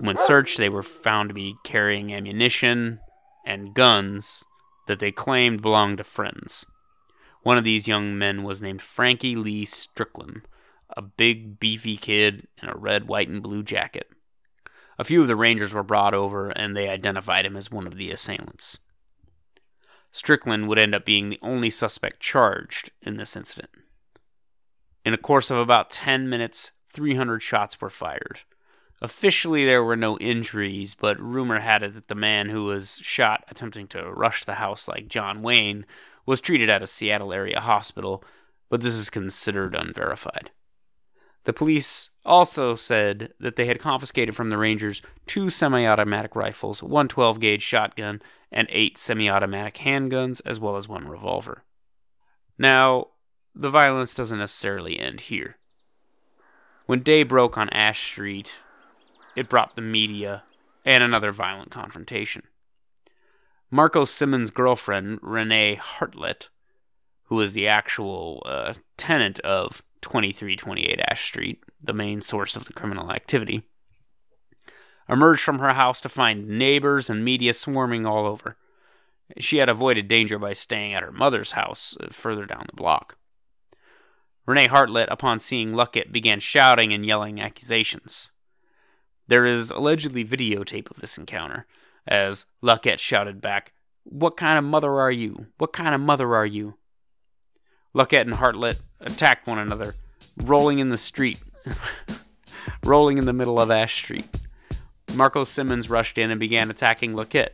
When 0.00 0.16
searched, 0.16 0.56
they 0.56 0.70
were 0.70 0.82
found 0.82 1.28
to 1.28 1.34
be 1.34 1.56
carrying 1.62 2.10
ammunition 2.10 3.00
and 3.44 3.74
guns 3.74 4.44
that 4.86 4.98
they 4.98 5.12
claimed 5.12 5.60
belonged 5.60 5.98
to 5.98 6.04
friends. 6.04 6.64
One 7.42 7.58
of 7.58 7.64
these 7.64 7.86
young 7.86 8.16
men 8.16 8.44
was 8.44 8.62
named 8.62 8.80
Frankie 8.80 9.36
Lee 9.36 9.66
Strickland, 9.66 10.48
a 10.96 11.02
big, 11.02 11.60
beefy 11.60 11.98
kid 11.98 12.48
in 12.62 12.70
a 12.70 12.76
red, 12.78 13.06
white, 13.06 13.28
and 13.28 13.42
blue 13.42 13.62
jacket. 13.62 14.08
A 14.98 15.04
few 15.04 15.20
of 15.20 15.26
the 15.26 15.36
Rangers 15.36 15.74
were 15.74 15.82
brought 15.82 16.14
over, 16.14 16.48
and 16.48 16.74
they 16.74 16.88
identified 16.88 17.44
him 17.44 17.58
as 17.58 17.70
one 17.70 17.86
of 17.86 17.98
the 17.98 18.10
assailants. 18.10 18.78
Strickland 20.12 20.66
would 20.66 20.78
end 20.78 20.94
up 20.94 21.04
being 21.04 21.28
the 21.28 21.40
only 21.42 21.68
suspect 21.68 22.20
charged 22.20 22.90
in 23.02 23.18
this 23.18 23.36
incident. 23.36 23.68
In 25.04 25.12
a 25.12 25.18
course 25.18 25.50
of 25.50 25.58
about 25.58 25.90
10 25.90 26.28
minutes, 26.28 26.72
300 26.90 27.40
shots 27.40 27.80
were 27.80 27.90
fired. 27.90 28.40
Officially, 29.02 29.66
there 29.66 29.84
were 29.84 29.96
no 29.96 30.16
injuries, 30.18 30.94
but 30.94 31.20
rumor 31.20 31.58
had 31.58 31.82
it 31.82 31.94
that 31.94 32.08
the 32.08 32.14
man 32.14 32.48
who 32.48 32.64
was 32.64 32.98
shot 33.02 33.44
attempting 33.48 33.86
to 33.88 34.10
rush 34.10 34.44
the 34.44 34.54
house 34.54 34.88
like 34.88 35.08
John 35.08 35.42
Wayne 35.42 35.84
was 36.24 36.40
treated 36.40 36.70
at 36.70 36.82
a 36.82 36.86
Seattle 36.86 37.32
area 37.32 37.60
hospital, 37.60 38.24
but 38.70 38.80
this 38.80 38.94
is 38.94 39.10
considered 39.10 39.74
unverified. 39.74 40.52
The 41.42 41.52
police 41.52 42.08
also 42.24 42.74
said 42.74 43.34
that 43.38 43.56
they 43.56 43.66
had 43.66 43.78
confiscated 43.78 44.34
from 44.34 44.48
the 44.48 44.56
Rangers 44.56 45.02
two 45.26 45.50
semi 45.50 45.86
automatic 45.86 46.34
rifles, 46.34 46.82
one 46.82 47.08
12 47.08 47.38
gauge 47.40 47.62
shotgun, 47.62 48.22
and 48.50 48.66
eight 48.70 48.96
semi 48.96 49.28
automatic 49.28 49.74
handguns, 49.74 50.40
as 50.46 50.58
well 50.58 50.76
as 50.76 50.88
one 50.88 51.06
revolver. 51.06 51.64
Now, 52.56 53.08
the 53.54 53.70
violence 53.70 54.14
doesn't 54.14 54.38
necessarily 54.38 54.98
end 54.98 55.22
here. 55.22 55.56
When 56.86 57.00
day 57.00 57.22
broke 57.22 57.56
on 57.56 57.68
Ash 57.70 58.04
Street, 58.04 58.52
it 59.36 59.48
brought 59.48 59.74
the 59.74 59.82
media 59.82 60.42
and 60.84 61.02
another 61.02 61.32
violent 61.32 61.70
confrontation. 61.70 62.42
Marco 63.70 64.04
Simmons' 64.04 64.50
girlfriend, 64.50 65.18
Renee 65.22 65.76
Hartlett, 65.76 66.50
who 67.24 67.36
was 67.36 67.54
the 67.54 67.66
actual 67.66 68.42
uh, 68.44 68.74
tenant 68.96 69.40
of 69.40 69.82
2328 70.02 71.00
Ash 71.08 71.24
Street, 71.24 71.62
the 71.82 71.94
main 71.94 72.20
source 72.20 72.56
of 72.56 72.66
the 72.66 72.72
criminal 72.72 73.10
activity, 73.10 73.62
emerged 75.08 75.42
from 75.42 75.58
her 75.58 75.72
house 75.72 76.00
to 76.02 76.08
find 76.08 76.48
neighbors 76.48 77.08
and 77.08 77.24
media 77.24 77.52
swarming 77.52 78.04
all 78.04 78.26
over. 78.26 78.56
She 79.38 79.56
had 79.56 79.68
avoided 79.68 80.06
danger 80.06 80.38
by 80.38 80.52
staying 80.52 80.92
at 80.92 81.02
her 81.02 81.12
mother's 81.12 81.52
house 81.52 81.96
uh, 82.00 82.08
further 82.10 82.44
down 82.44 82.66
the 82.66 82.76
block. 82.76 83.16
Renee 84.46 84.66
Hartlett, 84.66 85.08
upon 85.10 85.40
seeing 85.40 85.72
Luckett, 85.72 86.12
began 86.12 86.38
shouting 86.40 86.92
and 86.92 87.04
yelling 87.04 87.40
accusations. 87.40 88.30
There 89.26 89.46
is 89.46 89.70
allegedly 89.70 90.24
videotape 90.24 90.90
of 90.90 91.00
this 91.00 91.16
encounter, 91.16 91.66
as 92.06 92.44
Luckett 92.62 92.98
shouted 92.98 93.40
back, 93.40 93.72
What 94.04 94.36
kind 94.36 94.58
of 94.58 94.64
mother 94.64 95.00
are 95.00 95.10
you? 95.10 95.46
What 95.56 95.72
kind 95.72 95.94
of 95.94 96.00
mother 96.00 96.34
are 96.34 96.44
you? 96.44 96.74
Luckett 97.94 98.22
and 98.22 98.34
Hartlett 98.34 98.82
attacked 99.00 99.46
one 99.46 99.58
another, 99.58 99.94
rolling 100.36 100.78
in 100.78 100.90
the 100.90 100.98
street, 100.98 101.42
rolling 102.84 103.16
in 103.16 103.24
the 103.24 103.32
middle 103.32 103.58
of 103.58 103.70
Ash 103.70 103.96
Street. 103.96 104.26
Marco 105.14 105.44
Simmons 105.44 105.88
rushed 105.88 106.18
in 106.18 106.30
and 106.30 106.40
began 106.40 106.70
attacking 106.70 107.14
Luckett. 107.14 107.50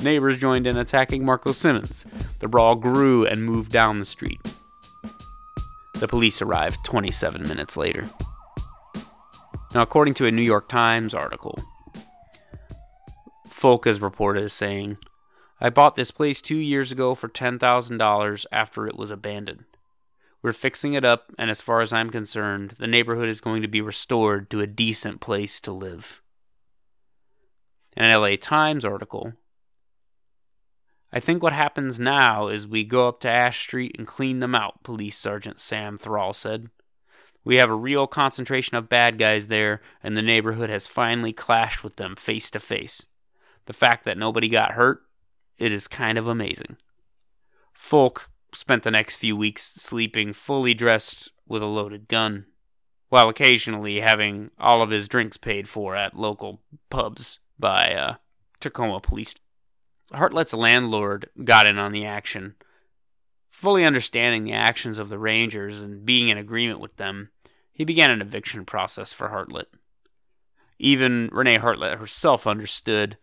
Neighbors 0.00 0.38
joined 0.38 0.66
in 0.66 0.78
attacking 0.78 1.24
Marco 1.24 1.52
Simmons. 1.52 2.06
The 2.38 2.48
brawl 2.48 2.76
grew 2.76 3.26
and 3.26 3.44
moved 3.44 3.70
down 3.72 3.98
the 3.98 4.04
street. 4.04 4.40
The 6.02 6.08
police 6.08 6.42
arrived 6.42 6.84
27 6.84 7.46
minutes 7.46 7.76
later. 7.76 8.10
Now, 9.72 9.82
according 9.82 10.14
to 10.14 10.26
a 10.26 10.32
New 10.32 10.42
York 10.42 10.68
Times 10.68 11.14
article, 11.14 11.56
Folk 13.48 13.86
is 13.86 14.00
reported 14.00 14.42
as 14.42 14.52
saying, 14.52 14.98
I 15.60 15.70
bought 15.70 15.94
this 15.94 16.10
place 16.10 16.42
two 16.42 16.56
years 16.56 16.90
ago 16.90 17.14
for 17.14 17.28
$10,000 17.28 18.46
after 18.50 18.88
it 18.88 18.96
was 18.96 19.12
abandoned. 19.12 19.64
We're 20.42 20.52
fixing 20.52 20.94
it 20.94 21.04
up, 21.04 21.32
and 21.38 21.48
as 21.48 21.60
far 21.60 21.80
as 21.80 21.92
I'm 21.92 22.10
concerned, 22.10 22.74
the 22.80 22.88
neighborhood 22.88 23.28
is 23.28 23.40
going 23.40 23.62
to 23.62 23.68
be 23.68 23.80
restored 23.80 24.50
to 24.50 24.60
a 24.60 24.66
decent 24.66 25.20
place 25.20 25.60
to 25.60 25.70
live. 25.70 26.20
An 27.96 28.10
LA 28.10 28.34
Times 28.34 28.84
article. 28.84 29.34
I 31.12 31.20
think 31.20 31.42
what 31.42 31.52
happens 31.52 32.00
now 32.00 32.48
is 32.48 32.66
we 32.66 32.84
go 32.84 33.06
up 33.06 33.20
to 33.20 33.28
Ash 33.28 33.60
Street 33.60 33.94
and 33.98 34.06
clean 34.06 34.40
them 34.40 34.54
out, 34.54 34.82
Police 34.82 35.18
Sergeant 35.18 35.60
Sam 35.60 35.98
Thrall 35.98 36.32
said. 36.32 36.68
We 37.44 37.56
have 37.56 37.70
a 37.70 37.74
real 37.74 38.06
concentration 38.06 38.76
of 38.76 38.88
bad 38.88 39.18
guys 39.18 39.48
there, 39.48 39.82
and 40.02 40.16
the 40.16 40.22
neighborhood 40.22 40.70
has 40.70 40.86
finally 40.86 41.32
clashed 41.32 41.84
with 41.84 41.96
them 41.96 42.16
face 42.16 42.50
to 42.52 42.60
face. 42.60 43.06
The 43.66 43.72
fact 43.72 44.04
that 44.04 44.16
nobody 44.16 44.48
got 44.48 44.72
hurt, 44.72 45.02
it 45.58 45.70
is 45.70 45.86
kind 45.86 46.16
of 46.16 46.28
amazing. 46.28 46.76
Folk 47.72 48.30
spent 48.54 48.82
the 48.82 48.90
next 48.90 49.16
few 49.16 49.36
weeks 49.36 49.74
sleeping 49.74 50.32
fully 50.32 50.72
dressed 50.72 51.30
with 51.46 51.62
a 51.62 51.66
loaded 51.66 52.08
gun, 52.08 52.46
while 53.08 53.28
occasionally 53.28 54.00
having 54.00 54.50
all 54.58 54.80
of 54.80 54.90
his 54.90 55.08
drinks 55.08 55.36
paid 55.36 55.68
for 55.68 55.94
at 55.94 56.16
local 56.16 56.62
pubs 56.88 57.38
by 57.58 57.92
uh, 57.92 58.14
Tacoma 58.60 59.00
police. 59.00 59.34
Hartlett's 60.14 60.54
landlord 60.54 61.30
got 61.44 61.66
in 61.66 61.78
on 61.78 61.92
the 61.92 62.04
action. 62.04 62.54
Fully 63.48 63.84
understanding 63.84 64.44
the 64.44 64.52
actions 64.52 64.98
of 64.98 65.08
the 65.08 65.18
Rangers 65.18 65.80
and 65.80 66.04
being 66.04 66.28
in 66.28 66.38
agreement 66.38 66.80
with 66.80 66.96
them, 66.96 67.30
he 67.72 67.84
began 67.84 68.10
an 68.10 68.20
eviction 68.20 68.64
process 68.64 69.12
for 69.12 69.28
Hartlett. 69.28 69.68
Even 70.78 71.28
Renee 71.32 71.58
Hartlett 71.58 71.98
herself 71.98 72.46
understood. 72.46 73.16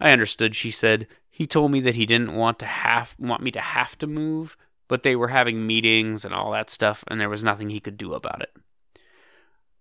I 0.00 0.12
understood, 0.12 0.54
she 0.54 0.70
said. 0.70 1.06
He 1.30 1.46
told 1.46 1.72
me 1.72 1.80
that 1.80 1.94
he 1.94 2.06
didn't 2.06 2.34
want 2.34 2.58
to 2.60 2.66
have 2.66 3.16
want 3.18 3.42
me 3.42 3.50
to 3.50 3.60
have 3.60 3.98
to 3.98 4.06
move, 4.06 4.56
but 4.88 5.02
they 5.02 5.16
were 5.16 5.28
having 5.28 5.66
meetings 5.66 6.24
and 6.24 6.34
all 6.34 6.52
that 6.52 6.70
stuff, 6.70 7.02
and 7.08 7.20
there 7.20 7.28
was 7.28 7.42
nothing 7.42 7.70
he 7.70 7.80
could 7.80 7.96
do 7.96 8.12
about 8.12 8.42
it. 8.42 8.54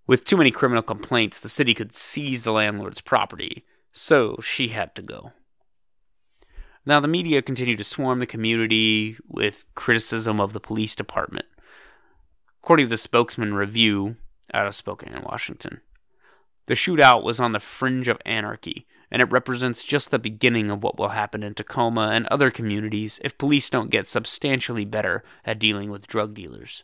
With 0.08 0.26
too 0.26 0.38
many 0.38 0.52
criminal 0.52 0.84
complaints, 0.84 1.40
the 1.40 1.50
city 1.50 1.74
could 1.74 1.94
seize 1.94 2.44
the 2.44 2.52
landlord's 2.52 3.02
property, 3.02 3.66
so 3.92 4.38
she 4.42 4.70
had 4.70 4.96
to 4.96 5.02
go. 5.02 5.34
Now, 6.86 7.00
the 7.00 7.08
media 7.08 7.42
continued 7.42 7.78
to 7.78 7.84
swarm 7.84 8.20
the 8.20 8.26
community 8.26 9.18
with 9.28 9.66
criticism 9.76 10.42
of 10.42 10.54
the 10.54 10.60
police 10.60 10.96
department. 10.96 11.46
According 12.64 12.88
to 12.88 12.90
the 12.90 12.98
Spokesman 12.98 13.54
Review 13.54 14.16
out 14.54 14.68
of 14.68 14.74
Spokane, 14.74 15.22
Washington, 15.24 15.82
the 16.66 16.74
shootout 16.74 17.24
was 17.24 17.40
on 17.40 17.52
the 17.52 17.60
fringe 17.60 18.08
of 18.08 18.22
anarchy, 18.26 18.88
and 19.12 19.22
it 19.22 19.32
represents 19.32 19.84
just 19.84 20.10
the 20.10 20.18
beginning 20.18 20.72
of 20.72 20.84
what 20.84 20.98
will 20.98 21.10
happen 21.10 21.44
in 21.44 21.54
Tacoma 21.54 22.12
and 22.14 22.26
other 22.28 22.50
communities 22.50 23.20
if 23.24 23.38
police 23.38 23.70
don't 23.70 23.92
get 23.92 24.08
substantially 24.08 24.86
better 24.86 25.24
at 25.46 25.60
dealing 25.60 25.92
with 25.92 26.08
drug 26.08 26.34
dealers. 26.34 26.84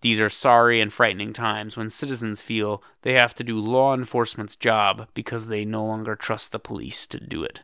These 0.00 0.20
are 0.20 0.30
sorry 0.30 0.80
and 0.80 0.92
frightening 0.92 1.32
times 1.32 1.76
when 1.76 1.90
citizens 1.90 2.40
feel 2.40 2.82
they 3.02 3.14
have 3.14 3.34
to 3.34 3.44
do 3.44 3.58
law 3.58 3.94
enforcement's 3.94 4.54
job 4.54 5.08
because 5.12 5.48
they 5.48 5.64
no 5.64 5.84
longer 5.84 6.14
trust 6.14 6.52
the 6.52 6.60
police 6.60 7.04
to 7.08 7.18
do 7.18 7.42
it. 7.42 7.62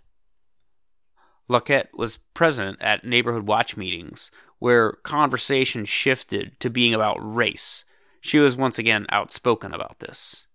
Luckett 1.49 1.89
was 1.93 2.19
present 2.33 2.81
at 2.81 3.05
neighborhood 3.05 3.47
watch 3.47 3.77
meetings 3.77 4.31
where 4.59 4.93
conversation 4.93 5.85
shifted 5.85 6.59
to 6.61 6.71
being 6.71 6.95
about 6.95 7.19
race. 7.21 7.85
She 8.21 8.39
was 8.39 8.57
once 8.57 8.79
again 8.79 9.07
outspoken 9.11 9.75
about 9.75 9.99
this. 9.99 10.47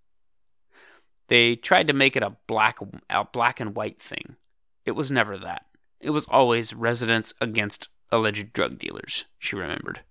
They 1.28 1.56
tried 1.56 1.86
to 1.88 1.94
make 1.94 2.16
it 2.16 2.24
a 2.24 2.38
black, 2.48 2.80
a 3.10 3.26
black 3.26 3.60
and 3.60 3.76
white 3.76 4.02
thing. 4.02 4.36
It 4.84 4.92
was 4.94 5.12
never 5.12 5.38
that. 5.38 5.66
It 6.00 6.10
was 6.10 6.26
always 6.28 6.74
residents 6.74 7.34
against 7.40 7.88
alleged 8.12 8.54
drug 8.54 8.80
dealers, 8.80 9.26
she 9.38 9.56
remembered. 9.56 10.02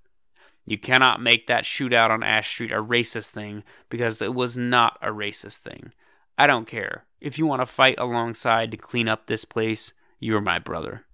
You 0.64 0.78
cannot 0.78 1.22
make 1.22 1.46
that 1.46 1.64
shootout 1.64 2.10
on 2.10 2.22
Ash 2.22 2.48
Street 2.48 2.70
a 2.70 2.76
racist 2.76 3.30
thing 3.30 3.64
because 3.88 4.22
it 4.22 4.34
was 4.34 4.56
not 4.56 4.98
a 5.02 5.08
racist 5.08 5.58
thing. 5.58 5.92
I 6.36 6.46
don't 6.46 6.66
care. 6.68 7.06
If 7.20 7.38
you 7.38 7.46
want 7.46 7.62
to 7.62 7.66
fight 7.66 7.98
alongside 7.98 8.70
to 8.70 8.76
clean 8.76 9.08
up 9.08 9.26
this 9.26 9.44
place, 9.44 9.92
you're 10.18 10.40
my 10.40 10.58
brother. 10.58 11.04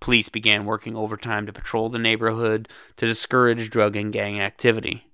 Police 0.00 0.28
began 0.28 0.64
working 0.64 0.96
overtime 0.96 1.46
to 1.46 1.52
patrol 1.52 1.88
the 1.88 1.98
neighborhood 1.98 2.68
to 2.96 3.06
discourage 3.06 3.70
drug 3.70 3.96
and 3.96 4.12
gang 4.12 4.40
activity. 4.40 5.10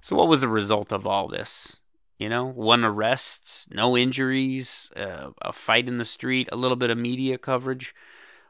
So, 0.00 0.16
what 0.16 0.28
was 0.28 0.40
the 0.42 0.48
result 0.48 0.92
of 0.92 1.06
all 1.06 1.28
this? 1.28 1.80
You 2.18 2.28
know, 2.28 2.44
one 2.44 2.84
arrest, 2.84 3.68
no 3.72 3.96
injuries, 3.96 4.92
uh, 4.94 5.30
a 5.40 5.52
fight 5.52 5.88
in 5.88 5.98
the 5.98 6.04
street, 6.04 6.48
a 6.52 6.56
little 6.56 6.76
bit 6.76 6.90
of 6.90 6.98
media 6.98 7.38
coverage. 7.38 7.94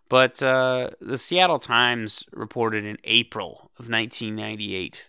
But 0.08 0.42
uh, 0.42 0.90
the 1.00 1.16
Seattle 1.16 1.58
Times 1.58 2.24
reported 2.32 2.84
in 2.84 2.98
April 3.04 3.70
of 3.78 3.88
1998. 3.88 5.06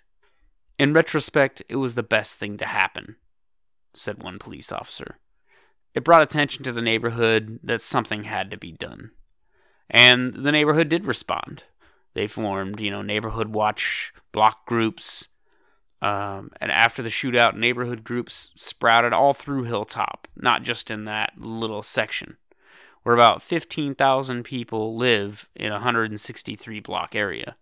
In 0.80 0.94
retrospect, 0.94 1.62
it 1.68 1.76
was 1.76 1.96
the 1.96 2.04
best 2.04 2.40
thing 2.40 2.56
to 2.58 2.66
happen, 2.66 3.18
said 3.94 4.24
one 4.24 4.40
police 4.40 4.72
officer. 4.72 5.18
It 5.94 6.04
brought 6.04 6.22
attention 6.22 6.64
to 6.64 6.72
the 6.72 6.82
neighborhood 6.82 7.60
that 7.64 7.82
something 7.82 8.24
had 8.24 8.50
to 8.52 8.58
be 8.58 8.72
done. 8.72 9.12
And 9.90 10.34
the 10.34 10.52
neighborhood 10.52 10.90
did 10.90 11.06
respond. 11.06 11.64
They 12.14 12.28
formed, 12.28 12.80
you 12.80 12.92
know, 12.92 13.02
neighborhood 13.02 13.50
watch 13.50 14.14
block 14.32 14.66
groups, 14.66 15.28
um, 16.04 16.52
and 16.60 16.70
after 16.70 17.02
the 17.02 17.08
shootout, 17.08 17.56
neighborhood 17.56 18.04
groups 18.04 18.52
sprouted 18.58 19.14
all 19.14 19.32
through 19.32 19.64
Hilltop, 19.64 20.28
not 20.36 20.62
just 20.62 20.92
in 20.92 21.06
that 21.06 21.32
little 21.38 21.82
section, 21.82 22.36
where 23.04 23.16
about 23.16 23.42
15,000 23.42 24.44
people 24.44 24.98
live 24.98 25.48
in 25.56 25.72
a 25.72 25.76
163 25.76 26.82
block 26.82 27.16
area. 27.16 27.56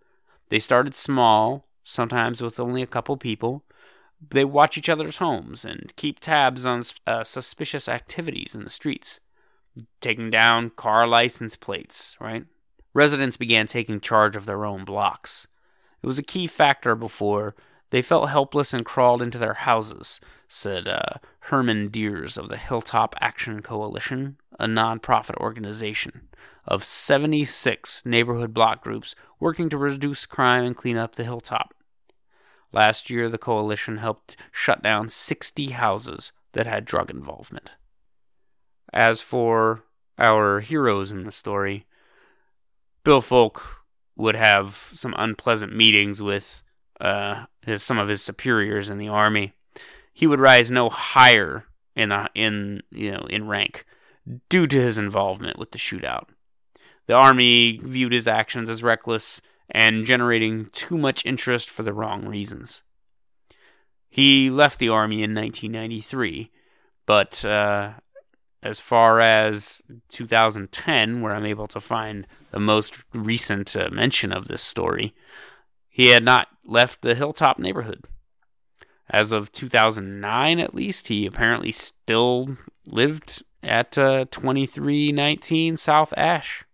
They 0.49 0.57
started 0.57 0.95
small, 0.95 1.67
sometimes 1.83 2.41
with 2.41 2.59
only 2.59 2.81
a 2.81 2.87
couple 2.87 3.15
people. 3.15 3.63
They 4.29 4.45
watch 4.45 4.77
each 4.77 4.89
other's 4.89 5.17
homes 5.17 5.65
and 5.65 5.93
keep 5.95 6.19
tabs 6.19 6.65
on 6.65 6.83
uh, 7.07 7.23
suspicious 7.23 7.89
activities 7.89 8.53
in 8.53 8.63
the 8.63 8.69
streets, 8.69 9.19
taking 9.99 10.29
down 10.29 10.69
car 10.69 11.07
license 11.07 11.55
plates, 11.55 12.15
right? 12.19 12.45
Residents 12.93 13.37
began 13.37 13.67
taking 13.67 13.99
charge 13.99 14.35
of 14.35 14.45
their 14.45 14.65
own 14.65 14.83
blocks. 14.83 15.47
It 16.03 16.07
was 16.07 16.19
a 16.19 16.23
key 16.23 16.47
factor 16.47 16.95
before 16.95 17.55
they 17.91 18.01
felt 18.01 18.29
helpless 18.29 18.73
and 18.73 18.85
crawled 18.85 19.21
into 19.21 19.37
their 19.37 19.53
houses, 19.53 20.19
said 20.47 20.87
uh, 20.87 21.17
Herman 21.41 21.89
Deers 21.89 22.37
of 22.37 22.47
the 22.47 22.57
Hilltop 22.57 23.15
Action 23.19 23.61
Coalition, 23.61 24.37
a 24.59 24.65
nonprofit 24.65 25.35
organization 25.37 26.29
of 26.65 26.83
76 26.83 28.05
neighborhood 28.05 28.53
block 28.53 28.83
groups 28.83 29.15
working 29.39 29.69
to 29.69 29.77
reduce 29.77 30.25
crime 30.25 30.63
and 30.63 30.75
clean 30.75 30.97
up 30.97 31.15
the 31.15 31.23
hilltop. 31.23 31.73
Last 32.71 33.09
year, 33.09 33.29
the 33.29 33.37
coalition 33.37 33.97
helped 33.97 34.37
shut 34.51 34.81
down 34.81 35.09
60 35.09 35.71
houses 35.71 36.31
that 36.53 36.67
had 36.67 36.85
drug 36.85 37.09
involvement. 37.09 37.71
As 38.93 39.21
for 39.21 39.83
our 40.17 40.59
heroes 40.59 41.11
in 41.11 41.23
the 41.23 41.31
story, 41.31 41.85
Bill 43.03 43.21
Folk 43.21 43.85
would 44.15 44.35
have 44.35 44.75
some 44.93 45.15
unpleasant 45.17 45.75
meetings 45.75 46.21
with 46.21 46.63
uh, 47.01 47.45
his, 47.65 47.81
some 47.83 47.97
of 47.97 48.07
his 48.07 48.21
superiors 48.21 48.89
in 48.89 48.97
the 48.97 49.07
army, 49.07 49.53
he 50.13 50.27
would 50.27 50.39
rise 50.39 50.69
no 50.69 50.89
higher 50.89 51.65
in 51.95 52.09
the, 52.09 52.29
in 52.35 52.81
you 52.91 53.11
know 53.11 53.25
in 53.29 53.47
rank 53.47 53.85
due 54.49 54.67
to 54.67 54.79
his 54.79 54.97
involvement 54.97 55.57
with 55.57 55.71
the 55.71 55.79
shootout. 55.79 56.27
The 57.07 57.13
army 57.13 57.79
viewed 57.81 58.13
his 58.13 58.27
actions 58.27 58.69
as 58.69 58.83
reckless 58.83 59.41
and 59.71 60.05
generating 60.05 60.65
too 60.65 60.97
much 60.97 61.25
interest 61.25 61.69
for 61.69 61.83
the 61.83 61.93
wrong 61.93 62.25
reasons. 62.25 62.81
He 64.09 64.49
left 64.49 64.79
the 64.79 64.89
army 64.89 65.23
in 65.23 65.33
1993, 65.33 66.51
but 67.05 67.43
uh, 67.45 67.93
as 68.61 68.79
far 68.79 69.19
as 69.21 69.81
2010, 70.09 71.21
where 71.21 71.33
I'm 71.33 71.45
able 71.45 71.67
to 71.67 71.79
find 71.79 72.27
the 72.51 72.59
most 72.59 73.03
recent 73.13 73.75
uh, 73.75 73.89
mention 73.91 74.33
of 74.33 74.47
this 74.47 74.61
story, 74.61 75.15
he 75.89 76.07
had 76.07 76.23
not 76.23 76.49
left 76.65 77.01
the 77.01 77.15
hilltop 77.15 77.57
neighborhood. 77.57 78.05
As 79.09 79.31
of 79.31 79.51
2009, 79.51 80.59
at 80.59 80.75
least, 80.75 81.07
he 81.07 81.25
apparently 81.25 81.71
still 81.71 82.55
lived 82.85 83.43
at 83.63 83.97
uh, 83.97 84.25
2319 84.31 85.77
South 85.77 86.13
Ash. 86.15 86.65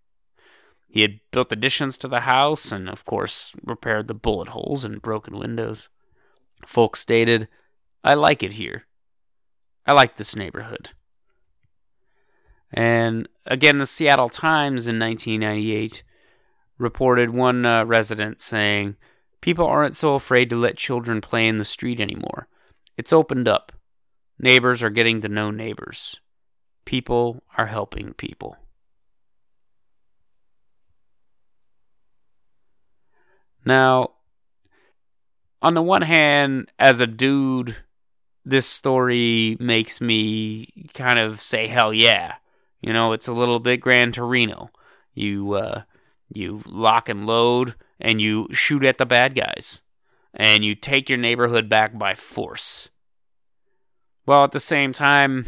He 0.98 1.04
had 1.04 1.20
built 1.30 1.52
additions 1.52 1.96
to 2.00 2.08
the 2.08 2.22
house 2.22 2.72
and, 2.72 2.90
of 2.90 3.06
course, 3.06 3.54
repaired 3.64 4.08
the 4.08 4.16
bullet 4.16 4.48
holes 4.48 4.84
and 4.84 5.00
broken 5.00 5.38
windows. 5.38 5.90
Folk 6.66 6.98
stated, 6.98 7.48
I 8.04 8.16
like 8.16 8.42
it 8.42 8.54
here. 8.54 8.88
I 9.86 9.94
like 9.94 10.16
this 10.16 10.36
neighborhood. 10.36 10.94
And 12.74 13.30
again, 13.46 13.78
the 13.78 13.86
Seattle 13.86 14.28
Times 14.28 14.88
in 14.88 14.98
1998 14.98 16.02
reported 16.80 17.30
one 17.30 17.64
uh, 17.64 17.86
resident 17.86 18.42
saying, 18.42 18.96
People 19.40 19.68
aren't 19.68 19.96
so 19.96 20.16
afraid 20.16 20.50
to 20.50 20.56
let 20.56 20.78
children 20.78 21.22
play 21.22 21.48
in 21.48 21.58
the 21.58 21.64
street 21.64 22.02
anymore. 22.02 22.48
It's 22.98 23.14
opened 23.14 23.48
up. 23.48 23.72
Neighbors 24.40 24.82
are 24.82 24.90
getting 24.90 25.22
to 25.22 25.30
know 25.30 25.52
neighbors. 25.52 26.20
People 26.86 27.44
are 27.56 27.68
helping 27.68 28.14
people. 28.14 28.58
Now, 33.68 34.12
on 35.62 35.74
the 35.74 35.82
one 35.82 36.02
hand, 36.02 36.72
as 36.80 37.02
a 37.02 37.08
dude, 37.08 37.76
this 38.46 38.66
story 38.66 39.58
makes 39.60 40.00
me 40.00 40.88
kind 40.94 41.20
of 41.20 41.42
say, 41.42 41.68
hell 41.68 41.94
yeah. 41.94 42.36
You 42.82 42.94
know, 42.94 43.12
it's 43.12 43.28
a 43.28 43.34
little 43.34 43.60
bit 43.60 43.82
Gran 43.82 44.14
Torino. 44.14 44.70
You, 45.14 45.52
uh, 45.52 45.82
you 46.34 46.62
lock 46.66 47.10
and 47.10 47.28
load 47.28 47.76
and 48.00 48.22
you 48.22 48.48
shoot 48.54 48.86
at 48.86 48.98
the 48.98 49.06
bad 49.06 49.36
guys 49.36 49.82
and 50.34 50.64
you 50.64 50.74
take 50.74 51.10
your 51.10 51.18
neighborhood 51.18 51.68
back 51.68 51.98
by 51.98 52.14
force. 52.14 52.88
Well, 54.26 54.46
at 54.46 54.54
the 54.54 54.62
same 54.62 54.94
time, 54.94 55.46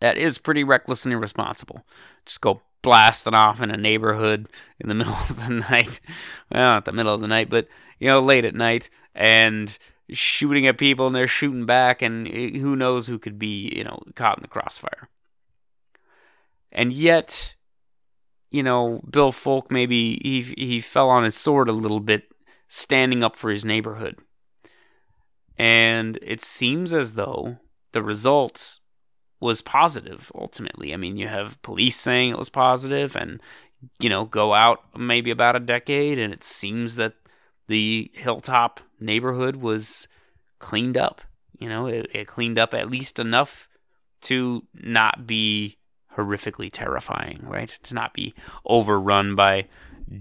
that 0.00 0.16
is 0.16 0.38
pretty 0.38 0.64
reckless 0.64 1.04
and 1.04 1.14
irresponsible. 1.14 1.86
Just 2.24 2.40
go 2.40 2.62
blasting 2.86 3.34
off 3.34 3.60
in 3.60 3.72
a 3.72 3.76
neighborhood 3.76 4.48
in 4.78 4.88
the 4.88 4.94
middle 5.00 5.12
of 5.12 5.44
the 5.44 5.52
night. 5.52 6.00
Well, 6.52 6.74
not 6.74 6.84
the 6.84 6.92
middle 6.92 7.12
of 7.12 7.20
the 7.20 7.26
night, 7.26 7.50
but 7.50 7.66
you 7.98 8.06
know, 8.08 8.20
late 8.20 8.44
at 8.44 8.54
night 8.54 8.88
and 9.12 9.76
shooting 10.10 10.68
at 10.68 10.78
people 10.78 11.08
and 11.08 11.16
they're 11.16 11.26
shooting 11.26 11.66
back 11.66 12.00
and 12.00 12.28
eh, 12.28 12.56
who 12.58 12.76
knows 12.76 13.08
who 13.08 13.18
could 13.18 13.40
be, 13.40 13.72
you 13.74 13.82
know, 13.82 13.98
caught 14.14 14.38
in 14.38 14.42
the 14.42 14.48
crossfire. 14.48 15.08
And 16.70 16.92
yet, 16.92 17.56
you 18.52 18.62
know, 18.62 19.00
Bill 19.10 19.32
Folk 19.32 19.68
maybe 19.68 20.20
he 20.22 20.42
he 20.42 20.80
fell 20.80 21.10
on 21.10 21.24
his 21.24 21.34
sword 21.34 21.68
a 21.68 21.72
little 21.72 21.98
bit 21.98 22.28
standing 22.68 23.24
up 23.24 23.34
for 23.34 23.50
his 23.50 23.64
neighborhood. 23.64 24.20
And 25.58 26.20
it 26.22 26.40
seems 26.40 26.92
as 26.92 27.14
though 27.14 27.58
the 27.90 28.02
result 28.02 28.75
was 29.40 29.62
positive 29.62 30.32
ultimately. 30.34 30.94
I 30.94 30.96
mean, 30.96 31.16
you 31.16 31.28
have 31.28 31.60
police 31.62 31.96
saying 31.96 32.30
it 32.30 32.38
was 32.38 32.48
positive 32.48 33.16
and 33.16 33.40
you 34.00 34.08
know, 34.08 34.24
go 34.24 34.54
out 34.54 34.82
maybe 34.98 35.30
about 35.30 35.56
a 35.56 35.60
decade 35.60 36.18
and 36.18 36.32
it 36.32 36.44
seems 36.44 36.96
that 36.96 37.14
the 37.68 38.10
hilltop 38.14 38.80
neighborhood 39.00 39.56
was 39.56 40.08
cleaned 40.58 40.96
up. 40.96 41.22
You 41.58 41.68
know, 41.68 41.86
it, 41.86 42.06
it 42.14 42.26
cleaned 42.26 42.58
up 42.58 42.74
at 42.74 42.90
least 42.90 43.18
enough 43.18 43.68
to 44.22 44.64
not 44.74 45.26
be 45.26 45.78
horrifically 46.16 46.70
terrifying, 46.70 47.40
right? 47.42 47.68
To 47.84 47.94
not 47.94 48.14
be 48.14 48.34
overrun 48.64 49.34
by 49.34 49.66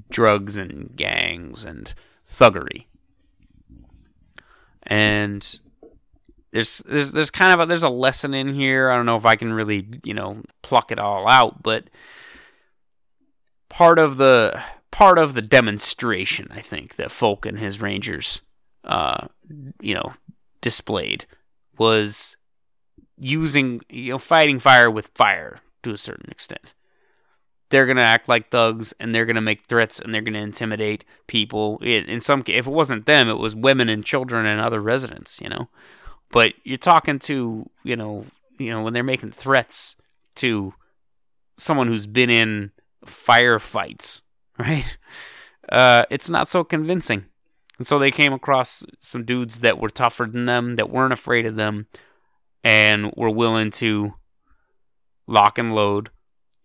drugs 0.10 0.58
and 0.58 0.96
gangs 0.96 1.66
and 1.66 1.94
thuggery. 2.28 2.86
And 4.84 5.60
there's 6.56 6.78
there's 6.88 7.12
there's 7.12 7.32
kind 7.32 7.52
of 7.52 7.60
a, 7.60 7.66
there's 7.66 7.84
a 7.84 7.90
lesson 7.90 8.34
in 8.34 8.54
here. 8.54 8.90
I 8.90 8.96
don't 8.96 9.06
know 9.06 9.18
if 9.18 9.26
I 9.26 9.36
can 9.36 9.52
really 9.52 9.86
you 10.06 10.14
know 10.14 10.42
pluck 10.62 10.90
it 10.90 11.00
all 11.00 11.28
out, 11.28 11.62
but 11.62 11.90
part 13.68 14.00
of 14.00 14.16
the 14.16 14.64
part 14.90 15.20
of 15.20 15.34
the 15.34 15.42
demonstration, 15.42 16.48
I 16.52 16.62
think 16.62 16.96
that 16.96 17.12
Folk 17.12 17.46
and 17.46 17.60
his 17.60 17.82
Rangers, 17.82 18.42
uh, 18.86 19.28
you 19.82 19.96
know, 19.96 20.14
displayed 20.62 21.26
was 21.78 22.38
using 23.20 23.82
you 23.90 24.14
know 24.14 24.18
fighting 24.18 24.58
fire 24.58 24.90
with 24.90 25.12
fire 25.14 25.60
to 25.84 25.92
a 25.92 25.98
certain 25.98 26.32
extent 26.32 26.74
they're 27.70 27.86
to 27.94 28.02
act 28.02 28.30
like 28.30 28.52
thugs 28.52 28.94
and 29.00 29.14
they're 29.14 29.26
to 29.26 29.42
make 29.42 29.66
threats 29.66 30.00
and 30.00 30.14
they're 30.14 30.22
to 30.22 30.40
intimidate 30.40 31.04
people. 31.28 31.80
In 31.80 32.22
some 32.22 32.44
if 32.48 32.68
it 32.68 32.72
wasn't 32.72 33.08
them, 33.08 33.28
it 33.28 33.40
was 33.40 33.56
women 33.56 33.90
and 33.90 34.06
children 34.06 34.46
and 34.46 34.62
other 34.62 34.80
residents, 34.80 35.42
you 35.42 35.50
know. 35.50 35.68
But 36.32 36.54
you're 36.64 36.78
talking 36.78 37.20
to, 37.20 37.70
you 37.84 37.96
know, 37.96 38.26
you 38.58 38.72
know 38.72 38.84
when 38.84 38.94
they're 38.94 39.04
making 39.04 39.32
threats 39.32 39.96
to 40.36 40.74
someone 41.58 41.88
who's 41.88 42.08
been 42.08 42.30
in 42.30 42.72
firefights, 43.06 44.22
right? 44.60 44.98
Uh, 45.70 46.04
it's 46.10 46.30
not 46.30 46.48
so 46.48 46.64
convincing. 46.64 47.26
And 47.78 47.86
so 47.86 48.00
they 48.00 48.12
came 48.12 48.34
across 48.34 48.86
some 49.00 49.26
dudes 49.26 49.60
that 49.60 49.80
were 49.80 49.90
tougher 49.90 50.26
than 50.26 50.46
them, 50.46 50.76
that 50.76 50.90
weren't 50.90 51.14
afraid 51.14 51.46
of 51.46 51.56
them, 51.56 51.88
and 52.64 53.12
were 53.18 53.30
willing 53.30 53.72
to 53.72 54.14
lock 55.28 55.58
and 55.58 55.76
load 55.76 56.10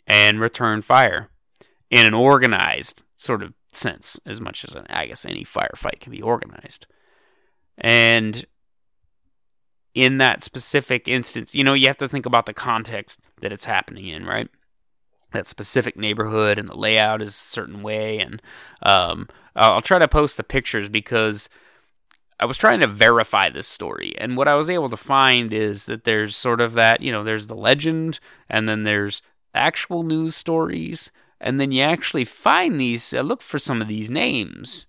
and 0.06 0.40
return 0.40 0.82
fire 0.82 1.30
in 1.90 2.06
an 2.06 2.14
organized 2.14 3.02
sort 3.16 3.42
of 3.42 3.54
sense, 3.72 4.20
as 4.24 4.40
much 4.40 4.64
as 4.64 4.74
an, 4.74 4.86
I 4.88 5.06
guess 5.06 5.24
any 5.24 5.44
firefight 5.44 6.00
can 6.00 6.12
be 6.12 6.22
organized. 6.22 6.86
And 7.78 8.44
in 9.94 10.18
that 10.18 10.42
specific 10.42 11.08
instance, 11.08 11.54
you 11.54 11.64
know, 11.64 11.74
you 11.74 11.86
have 11.86 11.98
to 11.98 12.08
think 12.08 12.26
about 12.26 12.46
the 12.46 12.54
context 12.54 13.20
that 13.40 13.52
it's 13.52 13.64
happening 13.64 14.08
in, 14.08 14.24
right? 14.24 14.48
That 15.32 15.48
specific 15.48 15.96
neighborhood 15.96 16.58
and 16.58 16.68
the 16.68 16.76
layout 16.76 17.22
is 17.22 17.30
a 17.30 17.32
certain 17.32 17.82
way. 17.82 18.18
And 18.18 18.40
um, 18.82 19.28
I'll 19.56 19.80
try 19.82 19.98
to 19.98 20.08
post 20.08 20.36
the 20.36 20.44
pictures 20.44 20.88
because 20.88 21.48
I 22.38 22.46
was 22.46 22.58
trying 22.58 22.80
to 22.80 22.86
verify 22.86 23.50
this 23.50 23.66
story. 23.66 24.14
And 24.18 24.36
what 24.36 24.48
I 24.48 24.54
was 24.54 24.70
able 24.70 24.88
to 24.88 24.96
find 24.96 25.52
is 25.52 25.86
that 25.86 26.04
there's 26.04 26.36
sort 26.36 26.60
of 26.60 26.72
that, 26.74 27.02
you 27.02 27.12
know, 27.12 27.22
there's 27.22 27.46
the 27.46 27.54
legend 27.54 28.18
and 28.48 28.68
then 28.68 28.84
there's 28.84 29.22
actual 29.54 30.02
news 30.02 30.36
stories, 30.36 31.10
and 31.40 31.58
then 31.58 31.72
you 31.72 31.82
actually 31.82 32.24
find 32.24 32.80
these, 32.80 33.12
look 33.12 33.42
for 33.42 33.58
some 33.58 33.82
of 33.82 33.88
these 33.88 34.10
names, 34.10 34.86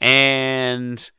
and 0.00 1.10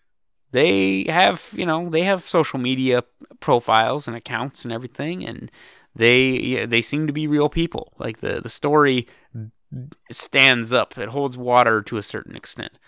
they 0.51 1.05
have, 1.05 1.53
you 1.55 1.65
know, 1.65 1.89
they 1.89 2.03
have 2.03 2.27
social 2.27 2.59
media 2.59 3.03
profiles 3.39 4.07
and 4.07 4.15
accounts 4.15 4.65
and 4.65 4.73
everything, 4.73 5.25
and 5.25 5.51
they 5.95 6.65
they 6.65 6.81
seem 6.81 7.07
to 7.07 7.13
be 7.13 7.27
real 7.27 7.49
people. 7.49 7.93
Like 7.97 8.19
the 8.19 8.41
the 8.41 8.49
story 8.49 9.07
stands 10.11 10.73
up, 10.73 10.97
it 10.97 11.09
holds 11.09 11.37
water 11.37 11.81
to 11.83 11.97
a 11.97 12.01
certain 12.01 12.35
extent. 12.35 12.79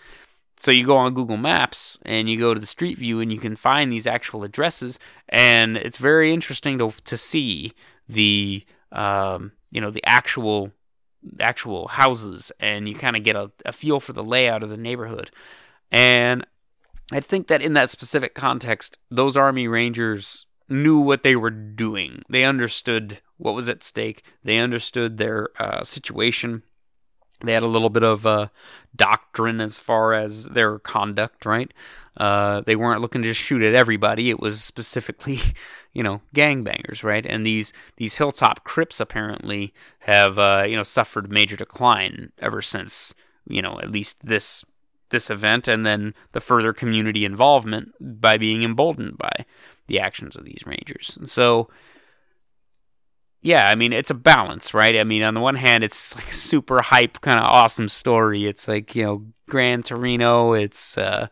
So 0.56 0.70
you 0.70 0.86
go 0.86 0.96
on 0.96 1.14
Google 1.14 1.36
Maps 1.36 1.98
and 2.02 2.28
you 2.28 2.38
go 2.38 2.54
to 2.54 2.60
the 2.60 2.66
Street 2.66 2.98
View 2.98 3.20
and 3.20 3.32
you 3.32 3.38
can 3.38 3.56
find 3.56 3.90
these 3.92 4.06
actual 4.06 4.44
addresses, 4.44 4.98
and 5.28 5.76
it's 5.76 5.96
very 5.96 6.32
interesting 6.32 6.78
to 6.78 6.92
to 7.04 7.16
see 7.16 7.72
the 8.08 8.64
um, 8.90 9.52
you 9.70 9.80
know 9.80 9.90
the 9.90 10.04
actual 10.04 10.72
actual 11.38 11.88
houses 11.88 12.50
and 12.58 12.88
you 12.88 12.94
kind 12.96 13.16
of 13.16 13.22
get 13.22 13.36
a, 13.36 13.50
a 13.64 13.72
feel 13.72 14.00
for 14.00 14.12
the 14.12 14.24
layout 14.24 14.64
of 14.64 14.68
the 14.68 14.76
neighborhood 14.76 15.30
and 15.92 16.44
i 17.12 17.20
think 17.20 17.46
that 17.46 17.62
in 17.62 17.74
that 17.74 17.90
specific 17.90 18.34
context 18.34 18.98
those 19.10 19.36
army 19.36 19.68
rangers 19.68 20.46
knew 20.72 20.98
what 20.98 21.22
they 21.22 21.36
were 21.36 21.50
doing. 21.50 22.22
They 22.28 22.44
understood 22.44 23.20
what 23.36 23.54
was 23.54 23.68
at 23.68 23.82
stake. 23.82 24.24
They 24.42 24.58
understood 24.58 25.16
their 25.16 25.50
uh, 25.58 25.84
situation. 25.84 26.62
They 27.40 27.52
had 27.52 27.62
a 27.62 27.68
little 27.68 27.90
bit 27.90 28.04
of 28.04 28.24
uh, 28.24 28.48
doctrine 28.94 29.60
as 29.60 29.78
far 29.78 30.14
as 30.14 30.46
their 30.46 30.78
conduct 30.78 31.44
right? 31.44 31.72
Uh, 32.16 32.60
they 32.60 32.76
weren't 32.76 33.00
looking 33.00 33.22
to 33.22 33.28
just 33.28 33.40
shoot 33.40 33.62
at 33.62 33.74
everybody. 33.74 34.30
It 34.30 34.40
was 34.40 34.62
specifically 34.62 35.40
you 35.92 36.02
know 36.02 36.22
gangbangers, 36.34 37.02
right? 37.02 37.26
And 37.26 37.44
these 37.44 37.72
these 37.96 38.16
hilltop 38.16 38.64
Crips 38.64 39.00
apparently 39.00 39.74
have 40.00 40.38
uh, 40.38 40.64
you 40.68 40.76
know 40.76 40.82
suffered 40.82 41.32
major 41.32 41.56
decline 41.56 42.32
ever 42.38 42.62
since 42.62 43.14
you 43.46 43.60
know 43.60 43.80
at 43.80 43.90
least 43.90 44.24
this 44.24 44.64
this 45.12 45.30
event, 45.30 45.68
and 45.68 45.86
then 45.86 46.14
the 46.32 46.40
further 46.40 46.72
community 46.72 47.24
involvement 47.24 47.92
by 48.00 48.36
being 48.36 48.64
emboldened 48.64 49.16
by 49.16 49.46
the 49.86 50.00
actions 50.00 50.34
of 50.34 50.44
these 50.44 50.64
rangers. 50.66 51.16
And 51.16 51.30
so, 51.30 51.70
yeah, 53.40 53.68
I 53.68 53.76
mean 53.76 53.92
it's 53.92 54.10
a 54.10 54.14
balance, 54.14 54.74
right? 54.74 54.96
I 54.96 55.04
mean 55.04 55.22
on 55.22 55.34
the 55.34 55.40
one 55.40 55.54
hand, 55.54 55.84
it's 55.84 56.16
like 56.16 56.32
super 56.32 56.82
hype, 56.82 57.20
kind 57.20 57.38
of 57.38 57.46
awesome 57.46 57.88
story. 57.88 58.46
It's 58.46 58.66
like 58.66 58.96
you 58.96 59.04
know 59.04 59.26
Gran 59.48 59.84
Torino. 59.84 60.54
It's 60.54 60.98
uh, 60.98 61.28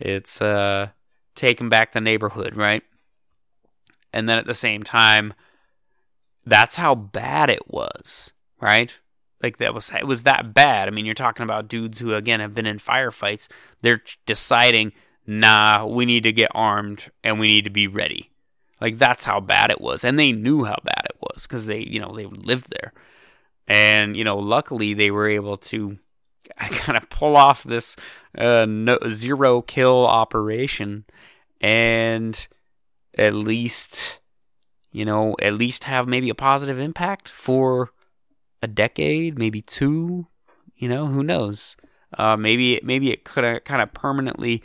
it's 0.00 0.42
uh, 0.42 0.88
taking 1.36 1.68
back 1.68 1.92
the 1.92 2.00
neighborhood, 2.00 2.56
right? 2.56 2.82
and 4.12 4.28
then 4.28 4.38
at 4.38 4.46
the 4.46 4.54
same 4.54 4.82
time 4.82 5.34
that's 6.46 6.76
how 6.76 6.94
bad 6.94 7.50
it 7.50 7.68
was 7.68 8.32
right 8.60 8.98
like 9.42 9.58
that 9.58 9.74
was 9.74 9.90
it 9.90 10.06
was 10.06 10.22
that 10.24 10.54
bad. 10.54 10.88
I 10.88 10.90
mean 10.90 11.06
you're 11.06 11.14
talking 11.14 11.44
about 11.44 11.68
dudes 11.68 11.98
who 11.98 12.14
again 12.14 12.40
have 12.40 12.54
been 12.54 12.66
in 12.66 12.78
firefights. 12.78 13.48
They're 13.82 14.02
deciding 14.26 14.92
nah 15.26 15.84
we 15.86 16.06
need 16.06 16.22
to 16.24 16.32
get 16.32 16.50
armed 16.54 17.10
and 17.22 17.38
we 17.38 17.48
need 17.48 17.64
to 17.64 17.70
be 17.70 17.86
ready. 17.86 18.30
Like 18.80 18.98
that's 18.98 19.24
how 19.24 19.40
bad 19.40 19.70
it 19.70 19.80
was. 19.80 20.04
And 20.04 20.18
they 20.18 20.32
knew 20.32 20.64
how 20.64 20.76
bad 20.84 21.06
it 21.06 21.16
was 21.20 21.46
because 21.46 21.66
they 21.66 21.80
you 21.80 22.00
know 22.00 22.14
they 22.14 22.26
lived 22.26 22.70
there. 22.70 22.92
And 23.66 24.16
you 24.16 24.24
know 24.24 24.38
luckily 24.38 24.94
they 24.94 25.10
were 25.10 25.28
able 25.28 25.56
to 25.56 25.98
kind 26.58 26.96
of 26.96 27.08
pull 27.10 27.36
off 27.36 27.62
this 27.62 27.96
uh, 28.36 28.66
no, 28.68 28.98
zero 29.08 29.62
kill 29.62 30.06
operation 30.06 31.04
and 31.60 32.46
at 33.16 33.34
least, 33.34 34.20
you 34.92 35.04
know, 35.04 35.34
at 35.42 35.54
least 35.54 35.84
have 35.84 36.06
maybe 36.06 36.28
a 36.30 36.34
positive 36.34 36.78
impact 36.78 37.28
for 37.28 37.90
a 38.62 38.66
decade, 38.66 39.38
maybe 39.38 39.60
two. 39.62 40.26
You 40.76 40.88
know, 40.88 41.06
who 41.06 41.22
knows? 41.22 41.76
Uh, 42.16 42.36
maybe 42.36 42.80
maybe 42.82 43.10
it 43.10 43.24
could 43.24 43.64
kind 43.64 43.82
of 43.82 43.92
permanently 43.92 44.62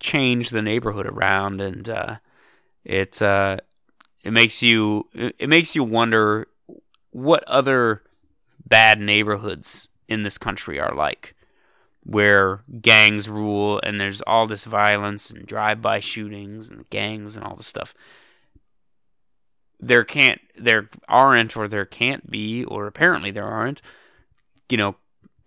changed 0.00 0.52
the 0.52 0.62
neighborhood 0.62 1.06
around, 1.06 1.60
and 1.60 1.88
uh, 1.88 2.16
it 2.84 3.20
uh, 3.22 3.58
it 4.22 4.32
makes 4.32 4.62
you 4.62 5.08
it 5.14 5.48
makes 5.48 5.74
you 5.76 5.84
wonder 5.84 6.46
what 7.10 7.44
other 7.44 8.02
bad 8.66 9.00
neighborhoods 9.00 9.88
in 10.08 10.22
this 10.22 10.38
country 10.38 10.78
are 10.80 10.94
like. 10.94 11.34
where 12.04 12.62
gangs 12.80 13.28
rule 13.28 13.80
and 13.82 14.00
there's 14.00 14.22
all 14.22 14.46
this 14.46 14.64
violence 14.64 15.30
and 15.30 15.44
drive-by 15.46 15.98
shootings 16.00 16.70
and 16.70 16.88
gangs 16.90 17.36
and 17.36 17.44
all 17.44 17.56
this 17.56 17.66
stuff. 17.66 17.94
There 19.78 20.04
can't, 20.04 20.40
there 20.58 20.88
aren't, 21.08 21.56
or 21.56 21.68
there 21.68 21.84
can't 21.84 22.30
be, 22.30 22.64
or 22.64 22.86
apparently 22.86 23.30
there 23.30 23.46
aren't, 23.46 23.82
you 24.68 24.76
know, 24.76 24.96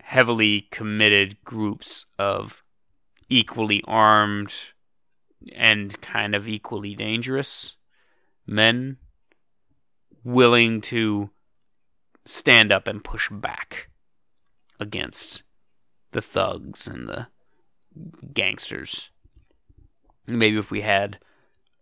heavily 0.02 0.68
committed 0.72 1.44
groups 1.44 2.06
of 2.18 2.64
equally 3.30 3.84
armed 3.88 4.54
and 5.56 6.00
kind 6.02 6.36
of 6.36 6.48
equally 6.48 6.96
dangerous 6.96 7.78
men 8.46 8.98
willing 10.24 10.82
to 10.82 11.30
stand 12.26 12.72
up 12.72 12.88
and 12.88 13.04
push 13.04 13.30
back 13.32 13.90
against 14.80 15.44
the 16.12 16.22
thugs 16.22 16.88
and 16.88 17.08
the 17.08 17.28
gangsters. 18.34 19.10
Maybe 20.28 20.58
if 20.58 20.72
we 20.72 20.82
had 20.82 21.20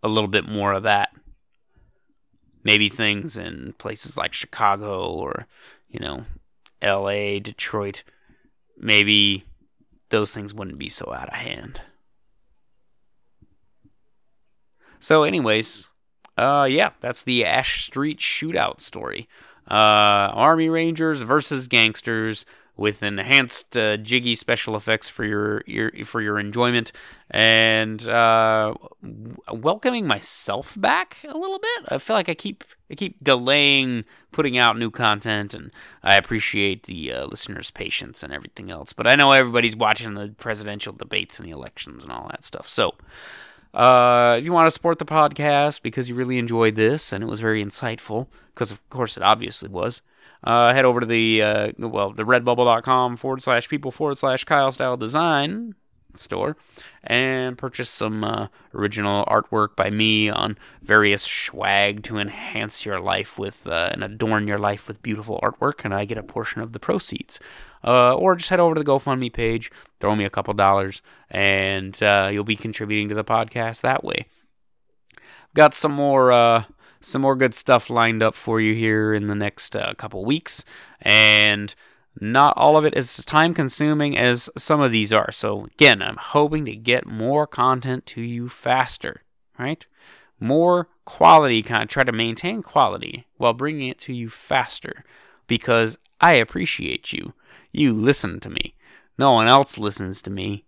a 0.04 0.08
little 0.08 0.30
bit 0.30 0.48
more 0.48 0.74
of 0.74 0.84
that, 0.84 1.10
maybe 2.68 2.90
things 2.90 3.38
in 3.38 3.74
places 3.78 4.18
like 4.18 4.34
Chicago 4.34 5.10
or, 5.10 5.48
you 5.90 6.02
know, 6.02 6.26
LA, 6.84 7.40
Detroit, 7.40 8.04
maybe 8.78 9.46
those 10.10 10.34
things 10.34 10.54
wouldn't 10.54 10.78
be 10.78 10.90
so 10.90 11.14
out 11.14 11.30
of 11.30 11.36
hand. 11.36 11.80
So, 15.00 15.24
anyways, 15.24 15.88
uh, 16.38 16.68
yeah, 16.70 16.90
that's 17.00 17.24
the 17.24 17.46
Ash 17.46 17.86
Street 17.86 18.20
shootout 18.20 18.82
story. 18.82 19.30
Uh, 19.72 20.28
Army 20.34 20.68
Rangers 20.68 21.22
versus 21.22 21.70
gangsters 21.70 22.44
with 22.78 23.02
enhanced 23.02 23.76
uh, 23.76 23.98
jiggy 23.98 24.36
special 24.36 24.78
effects 24.78 25.10
for 25.10 25.26
your, 25.26 25.64
your 25.66 25.92
for 26.06 26.22
your 26.22 26.40
enjoyment 26.40 26.92
and 27.32 28.08
uh, 28.08 28.74
welcoming 29.52 30.08
myself 30.08 30.80
back 30.80 31.18
a 31.28 31.38
little 31.38 31.60
bit. 31.60 31.86
I 31.90 31.98
feel 31.98 32.16
like 32.16 32.30
I 32.30 32.36
keep 32.36 32.64
I 32.90 32.96
keep 32.96 33.22
delaying 33.22 34.06
putting 34.32 34.58
out 34.58 34.78
new 34.78 34.92
content, 34.92 35.54
and 35.54 35.72
I 36.04 36.16
appreciate 36.16 36.84
the 36.84 37.12
uh, 37.12 37.26
listeners' 37.26 37.72
patience 37.72 38.24
and 38.24 38.32
everything 38.32 38.70
else. 38.70 38.94
But 38.94 39.08
I 39.08 39.16
know 39.16 39.32
everybody's 39.32 39.76
watching 39.76 40.14
the 40.14 40.34
presidential 40.38 40.94
debates 40.94 41.40
and 41.40 41.48
the 41.48 41.54
elections 41.54 42.04
and 42.04 42.14
all 42.14 42.28
that 42.30 42.44
stuff, 42.44 42.70
so. 42.70 42.96
Uh, 43.74 44.38
if 44.40 44.46
you 44.46 44.52
want 44.52 44.66
to 44.66 44.72
support 44.72 44.98
the 44.98 45.06
podcast 45.06 45.84
because 45.84 46.10
you 46.10 46.16
really 46.16 46.40
enjoyed 46.40 46.74
this 46.76 47.12
and 47.12 47.24
it 47.24 47.28
was 47.28 47.42
very 47.42 47.64
insightful, 47.64 48.26
because 48.54 48.72
of 48.72 48.90
course 48.90 49.18
it 49.18 49.22
obviously 49.22 49.70
was, 49.70 50.02
uh, 50.44 50.74
head 50.74 50.86
over 50.86 51.00
to 51.00 51.06
the 51.06 51.42
uh, 51.42 51.72
well 51.78 52.12
the 52.12 52.24
redbubble.com 52.24 53.18
forward 53.18 53.42
slash 53.42 53.68
people 53.68 53.92
forward 53.92 54.18
slash 54.18 54.44
Kyle 54.44 54.72
Style 54.72 54.98
Design 54.98 55.76
store 56.20 56.58
and 57.04 57.58
purchase 57.58 57.90
some 57.90 58.24
uh, 58.24 58.48
original 58.74 59.26
artwork 59.26 59.76
by 59.76 59.90
me 59.90 60.30
on 60.30 60.58
various 60.82 61.24
swag 61.24 62.04
to 62.04 62.18
enhance 62.18 62.86
your 62.86 63.00
life 63.00 63.38
with 63.40 63.68
uh, 63.68 63.90
and 63.92 64.04
adorn 64.04 64.48
your 64.48 64.58
life 64.58 64.88
with 64.88 65.02
beautiful 65.02 65.40
artwork, 65.42 65.86
and 65.86 65.94
I 65.94 66.06
get 66.06 66.18
a 66.18 66.24
portion 66.24 66.62
of 66.62 66.74
the 66.74 66.80
proceeds. 66.80 67.40
Uh, 67.84 68.14
or 68.16 68.36
just 68.36 68.50
head 68.50 68.60
over 68.60 68.76
to 68.76 68.84
the 68.84 68.90
GoFundMe 68.90 69.32
page, 69.32 69.72
throw 70.00 70.16
me 70.16 70.26
a 70.26 70.30
couple 70.30 70.54
dollars, 70.54 71.02
and 71.30 72.02
uh, 72.02 72.30
you'll 72.32 72.44
be 72.44 72.56
contributing 72.56 73.08
to 73.10 73.16
the 73.16 73.24
podcast 73.24 73.82
that 73.82 74.04
way. 74.04 74.26
Got 75.54 75.74
some 75.74 75.92
more 75.92 76.32
uh, 76.32 76.64
some 77.00 77.22
more 77.22 77.36
good 77.36 77.54
stuff 77.54 77.90
lined 77.90 78.24
up 78.24 78.36
for 78.36 78.60
you 78.60 78.74
here 78.74 79.14
in 79.14 79.28
the 79.28 79.36
next 79.36 79.76
uh, 79.76 79.94
couple 79.96 80.24
weeks, 80.26 80.66
and 81.02 81.74
not 82.20 82.58
all 82.58 82.78
of 82.78 82.86
it 82.86 82.96
is 82.96 83.24
time 83.26 83.54
consuming 83.54 84.18
as 84.18 84.50
some 84.58 84.82
of 84.82 84.92
these 84.92 85.14
are. 85.14 85.32
So, 85.32 85.66
again, 85.66 86.02
I'm 86.02 86.18
hoping 86.18 86.66
to 86.66 86.76
get 86.76 87.06
more 87.06 87.46
content 87.46 88.06
to 88.08 88.22
you 88.22 88.50
faster, 88.50 89.22
right? 89.60 89.86
More 90.40 90.90
quality 91.06 91.62
content, 91.62 91.90
try 91.90 92.04
to 92.04 92.12
maintain 92.12 92.62
quality 92.64 93.28
while 93.38 93.54
bringing 93.54 93.88
it 93.88 94.00
to 94.00 94.14
you 94.14 94.30
faster 94.30 95.04
because 95.48 95.98
I 96.20 96.34
appreciate 96.34 97.14
you. 97.14 97.34
You 97.72 97.94
listen 97.94 98.40
to 98.42 98.50
me. 98.50 98.76
No 99.18 99.34
one 99.34 99.48
else 99.48 99.78
listens 99.78 100.22
to 100.24 100.30
me. 100.30 100.66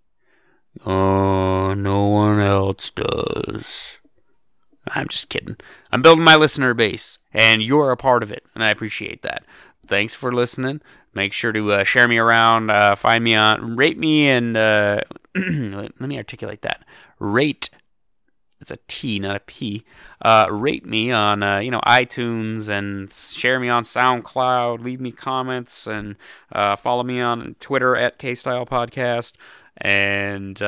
Oh, 0.86 1.74
no 1.74 2.06
one 2.06 2.40
else 2.40 2.92
does. 2.92 3.99
I'm 4.96 5.08
just 5.08 5.30
kidding. 5.30 5.58
I'm 5.92 6.02
building 6.02 6.24
my 6.24 6.36
listener 6.36 6.74
base, 6.74 7.20
and 7.34 7.62
you're 7.62 7.92
a 7.92 7.98
part 7.98 8.24
of 8.24 8.32
it, 8.32 8.44
and 8.56 8.64
I 8.64 8.70
appreciate 8.70 9.22
that. 9.22 9.44
Thanks 9.86 10.14
for 10.14 10.32
listening. 10.32 10.82
Make 11.14 11.34
sure 11.34 11.52
to 11.52 11.72
uh, 11.72 11.84
share 11.84 12.08
me 12.08 12.18
around. 12.18 12.70
Uh, 12.70 12.96
find 12.96 13.24
me 13.24 13.36
on, 13.36 13.76
rate 13.76 13.98
me, 13.98 14.30
and 14.30 14.56
uh, 14.56 15.02
let 15.36 16.00
me 16.00 16.18
articulate 16.18 16.62
that. 16.62 16.84
Rate. 17.18 17.70
It's 18.62 18.72
a 18.72 18.78
T, 18.90 19.20
not 19.20 19.38
a 19.38 19.40
P. 19.40 19.86
Uh, 20.22 20.48
rate 20.52 20.86
me 20.86 21.12
on, 21.12 21.42
uh, 21.42 21.60
you 21.60 21.72
know, 21.72 21.80
iTunes 21.88 22.68
and 22.68 23.10
share 23.10 23.58
me 23.58 23.70
on 23.70 23.84
SoundCloud. 23.84 24.84
Leave 24.84 25.00
me 25.00 25.14
comments 25.14 25.88
and 25.88 26.18
uh, 26.52 26.76
follow 26.76 27.04
me 27.04 27.22
on 27.22 27.56
Twitter 27.62 27.96
at 27.96 28.20
K 28.20 28.36
Style 28.36 28.66
Podcast. 28.66 29.32
And 29.78 30.60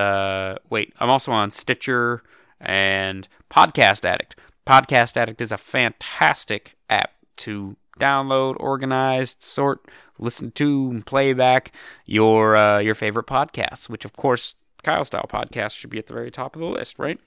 wait, 0.70 0.94
I'm 1.02 1.10
also 1.10 1.34
on 1.34 1.52
Stitcher 1.52 2.24
and 2.62 3.28
Podcast 3.50 4.06
Addict. 4.06 4.36
Podcast 4.66 5.18
Addict 5.18 5.42
is 5.42 5.52
a 5.52 5.58
fantastic 5.58 6.76
app 6.90 7.12
to 7.38 7.76
download, 8.00 8.56
organize, 8.60 9.36
sort, 9.40 9.86
listen 10.20 10.52
to, 10.52 10.90
and 10.90 11.06
play 11.06 11.34
back 11.34 11.72
your 12.06 12.56
uh, 12.56 12.80
your 12.80 12.96
favorite 12.96 13.28
podcasts. 13.28 13.90
Which, 13.90 14.06
of 14.06 14.14
course, 14.14 14.56
Kyle 14.84 15.06
Style 15.06 15.28
Podcast 15.30 15.76
should 15.76 15.90
be 15.90 15.98
at 15.98 16.08
the 16.08 16.14
very 16.14 16.32
top 16.32 16.56
of 16.56 16.62
the 16.62 16.68
list, 16.68 17.00
right? 17.00 17.20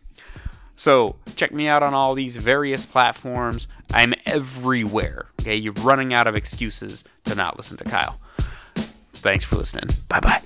So 0.76 1.16
check 1.36 1.52
me 1.52 1.68
out 1.68 1.82
on 1.82 1.94
all 1.94 2.14
these 2.14 2.36
various 2.36 2.84
platforms. 2.86 3.68
I'm 3.92 4.14
everywhere. 4.26 5.26
Okay, 5.40 5.56
you're 5.56 5.72
running 5.74 6.12
out 6.12 6.26
of 6.26 6.34
excuses 6.34 7.04
to 7.24 7.34
not 7.34 7.56
listen 7.56 7.76
to 7.76 7.84
Kyle. 7.84 8.18
Thanks 9.12 9.44
for 9.44 9.56
listening. 9.56 9.94
Bye 10.08 10.20
bye. 10.20 10.42